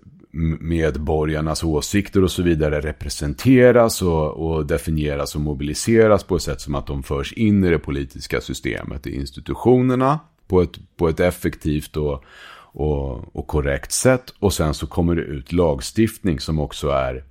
medborgarnas 0.61 1.65
åsikter 1.65 2.25
och 2.25 2.31
så 2.31 2.43
vidare 2.43 2.81
representeras 2.81 4.03
och, 4.03 4.31
och 4.31 4.67
definieras 4.67 5.35
och 5.35 5.41
mobiliseras 5.41 6.25
på 6.25 6.37
ett 6.37 6.43
sätt 6.43 6.61
som 6.61 6.75
att 6.75 6.87
de 6.87 7.03
förs 7.03 7.33
in 7.33 7.65
i 7.65 7.71
det 7.71 7.79
politiska 7.79 8.41
systemet, 8.41 9.07
i 9.07 9.17
institutionerna 9.17 10.21
på 10.47 10.63
ett, 10.63 10.97
på 10.97 11.09
ett 11.09 11.21
effektivt 11.21 11.97
och, 11.97 12.25
och, 12.55 13.37
och 13.37 13.47
korrekt 13.47 13.93
sätt. 13.93 14.35
Och 14.39 14.53
sen 14.53 14.75
så 14.75 14.87
kommer 14.87 15.15
det 15.15 15.23
ut 15.23 15.53
lagstiftning 15.53 16.41
som 16.41 16.59
också 16.59 16.89
är 16.89 17.25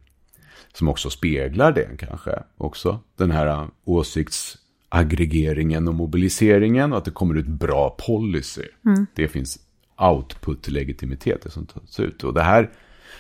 som 0.74 0.88
också 0.88 1.10
speglar 1.10 1.72
det 1.72 1.90
kanske 1.98 2.44
också. 2.58 3.00
Den 3.16 3.32
här 3.32 3.68
åsiktsaggregeringen 3.86 5.88
och 5.88 5.94
mobiliseringen 5.94 6.92
och 6.92 6.98
att 6.98 7.06
det 7.06 7.12
kommer 7.12 7.36
ut 7.36 7.48
bra 7.48 7.98
policy. 8.08 8.66
Det 9.16 9.28
finns 9.28 9.60
output-legitimitet 10.02 11.52
som 11.52 11.66
tas 11.66 12.00
ut. 12.00 12.24
Och 12.24 12.34
det 12.34 12.42
här, 12.42 12.70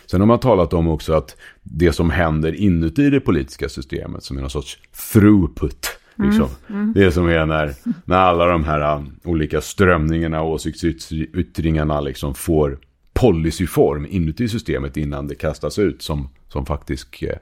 sen 0.05 0.21
har 0.21 0.27
man 0.27 0.39
talat 0.39 0.73
om 0.73 0.87
också 0.87 1.13
att 1.13 1.35
det 1.63 1.93
som 1.93 2.09
händer 2.09 2.53
inuti 2.53 3.09
det 3.09 3.19
politiska 3.19 3.69
systemet 3.69 4.23
som 4.23 4.37
är 4.37 4.41
någon 4.41 4.49
sorts 4.49 4.79
throughput. 5.13 5.87
Liksom. 6.15 6.49
Det 6.93 7.11
som 7.11 7.27
är 7.27 7.45
när, 7.45 7.73
när 8.05 8.17
alla 8.17 8.45
de 8.45 8.63
här 8.63 8.97
um, 8.97 9.19
olika 9.23 9.61
strömningarna 9.61 10.41
och 10.41 10.51
åsiktsyttringarna 10.51 12.01
liksom 12.01 12.35
får 12.35 12.79
policyform 13.13 14.05
inuti 14.09 14.49
systemet 14.49 14.97
innan 14.97 15.27
det 15.27 15.35
kastas 15.35 15.79
ut 15.79 16.01
som, 16.01 16.29
som 16.47 16.65
faktisk, 16.65 17.21
eh, 17.21 17.37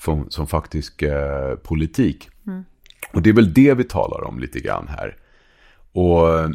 som, 0.00 0.30
som 0.30 0.46
faktisk 0.46 1.02
eh, 1.02 1.54
politik. 1.54 2.28
Och 3.12 3.22
det 3.22 3.30
är 3.30 3.34
väl 3.34 3.54
det 3.54 3.74
vi 3.74 3.84
talar 3.84 4.24
om 4.24 4.38
lite 4.38 4.60
grann 4.60 4.88
här. 4.88 5.16
Och 5.92 6.54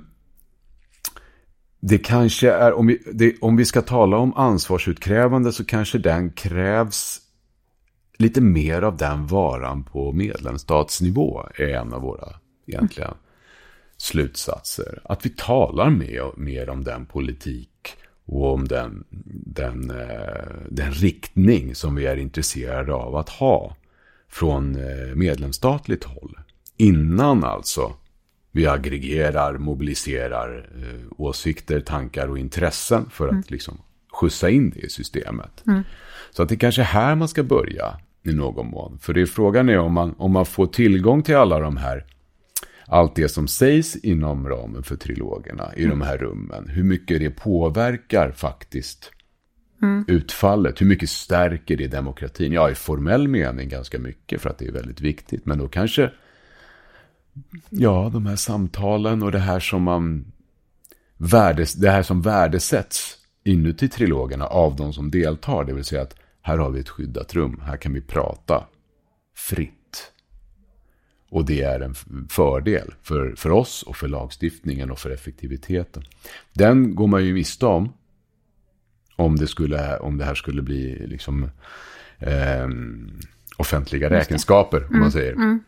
det 1.79 1.97
kanske 1.97 2.51
är, 2.51 2.73
om 2.73 2.87
vi, 2.87 3.01
det, 3.13 3.35
om 3.41 3.55
vi 3.55 3.65
ska 3.65 3.81
tala 3.81 4.17
om 4.17 4.33
ansvarsutkrävande 4.33 5.51
så 5.51 5.65
kanske 5.65 5.97
den 5.97 6.31
krävs 6.31 7.21
lite 8.17 8.41
mer 8.41 8.81
av 8.81 8.97
den 8.97 9.27
varan 9.27 9.83
på 9.83 10.11
medlemsstatsnivå 10.11 11.43
är 11.55 11.67
en 11.67 11.93
av 11.93 12.01
våra 12.01 12.27
egentliga 12.67 13.13
slutsatser. 13.97 15.01
Att 15.03 15.25
vi 15.25 15.29
talar 15.29 15.89
mer, 15.89 16.31
mer 16.37 16.69
om 16.69 16.83
den 16.83 17.05
politik 17.05 17.69
och 18.25 18.53
om 18.53 18.67
den, 18.67 19.03
den, 19.45 19.91
eh, 19.91 20.45
den 20.69 20.91
riktning 20.91 21.75
som 21.75 21.95
vi 21.95 22.05
är 22.05 22.17
intresserade 22.17 22.93
av 22.93 23.15
att 23.15 23.29
ha 23.29 23.75
från 24.29 24.75
eh, 24.75 25.15
medlemsstatligt 25.15 26.03
håll. 26.03 26.37
Innan 26.77 27.43
alltså 27.43 27.93
vi 28.55 28.67
aggregerar, 28.67 29.57
mobiliserar 29.57 30.69
eh, 30.75 31.07
åsikter, 31.17 31.79
tankar 31.79 32.27
och 32.27 32.39
intressen 32.39 33.09
för 33.09 33.27
att 33.27 33.51
liksom 33.51 33.77
skjutsa 34.13 34.49
in 34.49 34.69
det 34.69 34.79
i 34.79 34.89
systemet. 34.89 35.63
Så 36.31 36.43
att 36.43 36.49
det 36.49 36.55
kanske 36.55 36.81
är 36.81 36.85
här 36.85 37.15
man 37.15 37.27
ska 37.27 37.43
börja 37.43 37.97
i 38.23 38.33
någon 38.33 38.67
mån. 38.67 38.99
För 39.01 39.13
det 39.13 39.21
är 39.21 39.25
frågan 39.25 39.69
är 39.69 39.77
om 39.79 39.93
man, 39.93 40.15
om 40.17 40.31
man 40.31 40.45
får 40.45 40.67
tillgång 40.67 41.23
till 41.23 41.35
alla 41.35 41.59
de 41.59 41.77
här, 41.77 42.05
allt 42.87 43.15
det 43.15 43.29
som 43.29 43.47
sägs 43.47 43.95
inom 43.95 44.49
ramen 44.49 44.83
för 44.83 44.95
trilogerna 44.95 45.71
i 45.75 45.85
de 45.85 46.01
här 46.01 46.17
rummen. 46.17 46.69
Hur 46.69 46.83
mycket 46.83 47.19
det 47.19 47.29
påverkar 47.29 48.31
faktiskt 48.31 49.11
mm. 49.81 50.05
utfallet. 50.07 50.81
Hur 50.81 50.85
mycket 50.85 51.09
stärker 51.09 51.77
det 51.77 51.87
demokratin? 51.87 52.51
Ja, 52.51 52.69
i 52.69 52.75
formell 52.75 53.27
mening 53.27 53.69
ganska 53.69 53.99
mycket 53.99 54.41
för 54.41 54.49
att 54.49 54.57
det 54.57 54.67
är 54.67 54.71
väldigt 54.71 55.01
viktigt. 55.01 55.45
Men 55.45 55.57
då 55.57 55.67
kanske, 55.67 56.11
ja, 57.69 58.09
de 58.13 58.25
här 58.25 58.35
samtalen 58.35 59.23
och 59.23 59.31
det 59.31 59.39
här 59.39 59.59
som 59.59 59.83
man 59.83 60.31
värdes, 61.17 61.73
det 61.73 61.91
här 61.91 62.03
som 62.03 62.21
värdesätts 62.21 63.17
inuti 63.43 63.89
trilogerna 63.89 64.45
av 64.45 64.75
de 64.75 64.93
som 64.93 65.11
deltar. 65.11 65.65
Det 65.65 65.73
vill 65.73 65.83
säga 65.83 66.01
att 66.01 66.15
här 66.41 66.57
har 66.57 66.69
vi 66.69 66.79
ett 66.79 66.89
skyddat 66.89 67.33
rum, 67.33 67.61
här 67.65 67.77
kan 67.77 67.93
vi 67.93 68.01
prata 68.01 68.67
fritt. 69.35 70.11
Och 71.29 71.45
det 71.45 71.61
är 71.61 71.79
en 71.79 71.95
fördel 72.29 72.93
för, 73.03 73.35
för 73.35 73.49
oss 73.49 73.83
och 73.83 73.95
för 73.95 74.07
lagstiftningen 74.07 74.91
och 74.91 74.99
för 74.99 75.09
effektiviteten. 75.09 76.03
Den 76.53 76.95
går 76.95 77.07
man 77.07 77.25
ju 77.25 77.33
miste 77.33 77.65
om. 77.65 77.93
Om 79.15 79.35
det, 79.35 79.47
skulle, 79.47 79.97
om 79.97 80.17
det 80.17 80.25
här 80.25 80.35
skulle 80.35 80.61
bli 80.61 81.07
liksom, 81.07 81.49
eh, 82.19 82.67
offentliga 83.57 84.09
räkenskaper, 84.09 84.77
om 84.77 84.89
man 84.89 84.99
mm, 84.99 85.11
säger. 85.11 85.33
Mm. 85.33 85.63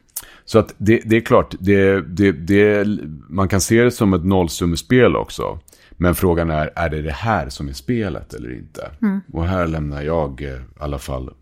Så 0.45 0.59
att 0.59 0.73
det, 0.77 1.01
det 1.05 1.17
är 1.17 1.21
klart, 1.21 1.55
det, 1.59 2.01
det, 2.01 2.31
det, 2.31 2.87
man 3.29 3.47
kan 3.47 3.61
se 3.61 3.83
det 3.83 3.91
som 3.91 4.13
ett 4.13 4.25
nollsummespel 4.25 5.15
också. 5.15 5.59
Men 5.91 6.15
frågan 6.15 6.49
är, 6.49 6.71
är 6.75 6.89
det 6.89 7.01
det 7.01 7.11
här 7.11 7.49
som 7.49 7.69
är 7.69 7.73
spelet 7.73 8.33
eller 8.33 8.53
inte? 8.53 8.91
Mm. 9.01 9.21
Och 9.33 9.45
här 9.45 9.67
lämnar 9.67 10.01
jag 10.01 10.41
eh, 10.41 10.49
i 10.49 10.59
alla 10.79 10.99
fall, 10.99 11.33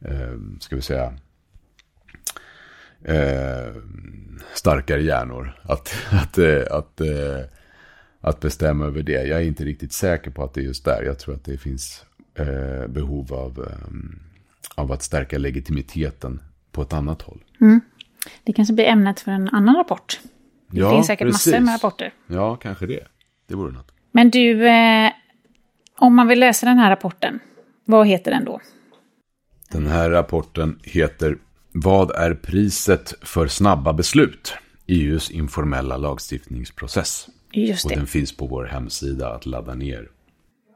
eh, 0.00 0.32
ska 0.60 0.76
vi 0.76 0.82
säga, 0.82 1.14
eh, 3.04 3.74
starkare 4.54 5.02
hjärnor 5.02 5.60
att, 5.62 5.94
att, 6.10 6.38
eh, 6.38 6.62
att, 6.70 7.00
eh, 7.00 7.40
att 8.20 8.40
bestämma 8.40 8.86
över 8.86 9.02
det. 9.02 9.26
Jag 9.26 9.40
är 9.40 9.44
inte 9.44 9.64
riktigt 9.64 9.92
säker 9.92 10.30
på 10.30 10.44
att 10.44 10.54
det 10.54 10.60
är 10.60 10.64
just 10.64 10.84
där. 10.84 11.02
Jag 11.02 11.18
tror 11.18 11.34
att 11.34 11.44
det 11.44 11.58
finns 11.58 12.04
eh, 12.34 12.86
behov 12.88 13.34
av, 13.34 13.68
av 14.74 14.92
att 14.92 15.02
stärka 15.02 15.38
legitimiteten 15.38 16.40
på 16.72 16.82
ett 16.82 16.92
annat 16.92 17.22
håll. 17.22 17.44
Mm. 17.60 17.80
Det 18.44 18.52
kanske 18.52 18.74
blir 18.74 18.84
ämnet 18.84 19.20
för 19.20 19.30
en 19.30 19.48
annan 19.48 19.76
rapport. 19.76 20.20
Det 20.70 20.80
ja, 20.80 20.90
finns 20.90 21.06
säkert 21.06 21.26
precis. 21.26 21.46
massor 21.46 21.64
med 21.64 21.74
rapporter. 21.74 22.12
Ja, 22.26 22.56
kanske 22.56 22.86
det. 22.86 23.06
Det 23.48 23.54
vore 23.54 23.72
något. 23.72 23.92
Men 24.12 24.30
du, 24.30 24.68
eh, 24.68 25.12
om 25.98 26.14
man 26.14 26.28
vill 26.28 26.40
läsa 26.40 26.66
den 26.66 26.78
här 26.78 26.90
rapporten, 26.90 27.40
vad 27.84 28.06
heter 28.06 28.30
den 28.30 28.44
då? 28.44 28.60
Den 29.70 29.86
här 29.86 30.10
rapporten 30.10 30.78
heter 30.82 31.38
Vad 31.72 32.10
är 32.10 32.34
priset 32.34 33.14
för 33.22 33.46
snabba 33.46 33.92
beslut? 33.92 34.54
EUs 34.86 35.30
informella 35.30 35.96
lagstiftningsprocess. 35.96 37.28
Just 37.52 37.88
det. 37.88 37.94
Och 37.94 37.98
den 37.98 38.06
finns 38.06 38.36
på 38.36 38.46
vår 38.46 38.64
hemsida 38.64 39.34
att 39.34 39.46
ladda 39.46 39.74
ner. 39.74 40.08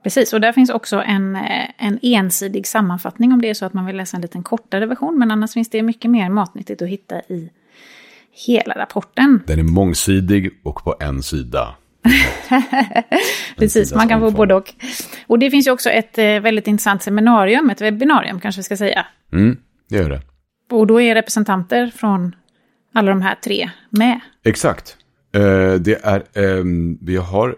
Precis, 0.03 0.33
och 0.33 0.41
där 0.41 0.53
finns 0.53 0.71
också 0.71 1.03
en, 1.03 1.37
eh, 1.37 1.69
en 1.79 1.99
ensidig 2.03 2.67
sammanfattning 2.67 3.33
om 3.33 3.43
det 3.43 3.51
är 3.51 3.55
så 3.55 3.65
att 3.65 3.73
man 3.73 3.87
vill 3.87 3.97
läsa 3.97 4.17
en 4.17 4.21
liten 4.21 4.43
kortare 4.43 4.87
version. 4.87 5.19
Men 5.19 5.31
annars 5.31 5.53
finns 5.53 5.71
det 5.71 5.83
mycket 5.83 6.11
mer 6.11 6.31
matnyttigt 6.31 6.83
att 6.83 6.89
hitta 6.89 7.21
i 7.21 7.51
hela 8.47 8.75
rapporten. 8.79 9.43
Den 9.47 9.59
är 9.59 9.63
mångsidig 9.63 10.51
och 10.63 10.85
på 10.85 10.95
en 11.01 11.23
sida. 11.23 11.75
Precis, 13.57 13.95
man 13.95 14.09
kan 14.09 14.21
få 14.21 14.31
både 14.31 14.55
och. 14.55 14.75
Och 15.27 15.39
det 15.39 15.51
finns 15.51 15.67
ju 15.67 15.71
också 15.71 15.91
ett 15.91 16.19
eh, 16.19 16.41
väldigt 16.41 16.67
intressant 16.67 17.03
seminarium, 17.03 17.71
ett 17.71 17.81
webbinarium 17.81 18.41
kanske 18.41 18.59
vi 18.59 18.63
ska 18.63 18.77
säga. 18.77 19.07
Mm, 19.33 19.57
det 19.89 19.97
gör 19.97 20.11
det. 20.11 20.23
Och 20.71 20.87
då 20.87 21.01
är 21.01 21.15
representanter 21.15 21.87
från 21.87 22.35
alla 22.95 23.11
de 23.11 23.23
här 23.23 23.35
tre 23.35 23.71
med. 23.91 24.21
Exakt. 24.45 24.97
Uh, 25.37 25.75
det 25.75 26.05
är, 26.05 26.23
um, 26.35 26.99
vi 27.03 27.17
har 27.17 27.57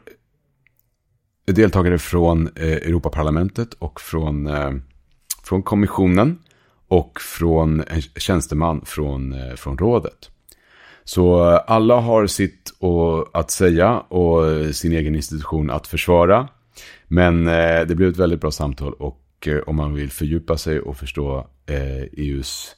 deltagare 1.52 1.98
från 1.98 2.48
eh, 2.56 2.72
Europaparlamentet 2.72 3.74
och 3.74 4.00
från, 4.00 4.46
eh, 4.46 4.70
från 5.44 5.62
kommissionen 5.62 6.38
och 6.88 7.20
från 7.20 7.80
en 7.80 8.02
tjänsteman 8.02 8.82
från, 8.84 9.32
eh, 9.32 9.54
från 9.54 9.78
rådet. 9.78 10.30
Så 11.04 11.52
eh, 11.52 11.60
alla 11.66 12.00
har 12.00 12.26
sitt 12.26 12.72
att 13.32 13.50
säga 13.50 13.98
och 13.98 14.74
sin 14.74 14.92
egen 14.92 15.14
institution 15.14 15.70
att 15.70 15.86
försvara. 15.86 16.48
Men 17.08 17.46
eh, 17.46 17.86
det 17.86 17.94
blev 17.94 18.08
ett 18.08 18.16
väldigt 18.16 18.40
bra 18.40 18.50
samtal 18.50 18.92
och 18.92 19.24
eh, 19.46 19.58
om 19.66 19.76
man 19.76 19.94
vill 19.94 20.10
fördjupa 20.10 20.56
sig 20.56 20.80
och 20.80 20.96
förstå 20.96 21.46
EUs 21.66 22.76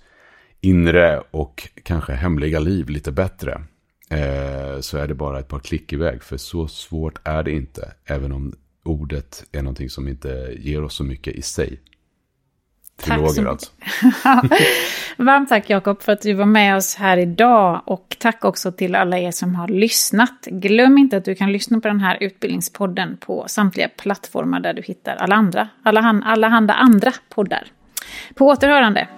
eh, 0.60 0.68
e 0.68 0.68
inre 0.68 1.22
och 1.30 1.68
kanske 1.82 2.12
hemliga 2.12 2.58
liv 2.58 2.88
lite 2.88 3.12
bättre 3.12 3.62
så 4.80 4.98
är 4.98 5.08
det 5.08 5.14
bara 5.14 5.38
ett 5.38 5.48
par 5.48 5.58
klick 5.58 5.92
iväg. 5.92 6.22
För 6.22 6.36
så 6.36 6.68
svårt 6.68 7.18
är 7.24 7.42
det 7.42 7.52
inte, 7.52 7.92
även 8.04 8.32
om 8.32 8.54
ordet 8.84 9.44
är 9.52 9.62
någonting 9.62 9.90
som 9.90 10.08
inte 10.08 10.54
ger 10.58 10.84
oss 10.84 10.94
så 10.94 11.04
mycket 11.04 11.34
i 11.34 11.42
sig. 11.42 11.80
Triloger 12.96 13.46
alltså. 13.46 13.70
Varmt 15.16 15.48
tack 15.48 15.70
Jakob 15.70 16.02
för 16.02 16.12
att 16.12 16.22
du 16.22 16.32
var 16.32 16.46
med 16.46 16.76
oss 16.76 16.94
här 16.94 17.16
idag 17.16 17.82
och 17.86 18.16
tack 18.18 18.44
också 18.44 18.72
till 18.72 18.94
alla 18.94 19.18
er 19.18 19.30
som 19.30 19.54
har 19.54 19.68
lyssnat. 19.68 20.46
Glöm 20.46 20.98
inte 20.98 21.16
att 21.16 21.24
du 21.24 21.34
kan 21.34 21.52
lyssna 21.52 21.80
på 21.80 21.88
den 21.88 22.00
här 22.00 22.18
utbildningspodden 22.20 23.16
på 23.16 23.44
samtliga 23.48 23.88
plattformar 23.88 24.60
där 24.60 24.74
du 24.74 24.82
hittar 24.82 25.16
alla 25.16 25.34
andra, 25.34 25.68
alla, 25.82 26.00
alla 26.24 26.74
andra 26.74 27.12
poddar. 27.28 27.66
På 28.34 28.46
återhörande. 28.46 29.08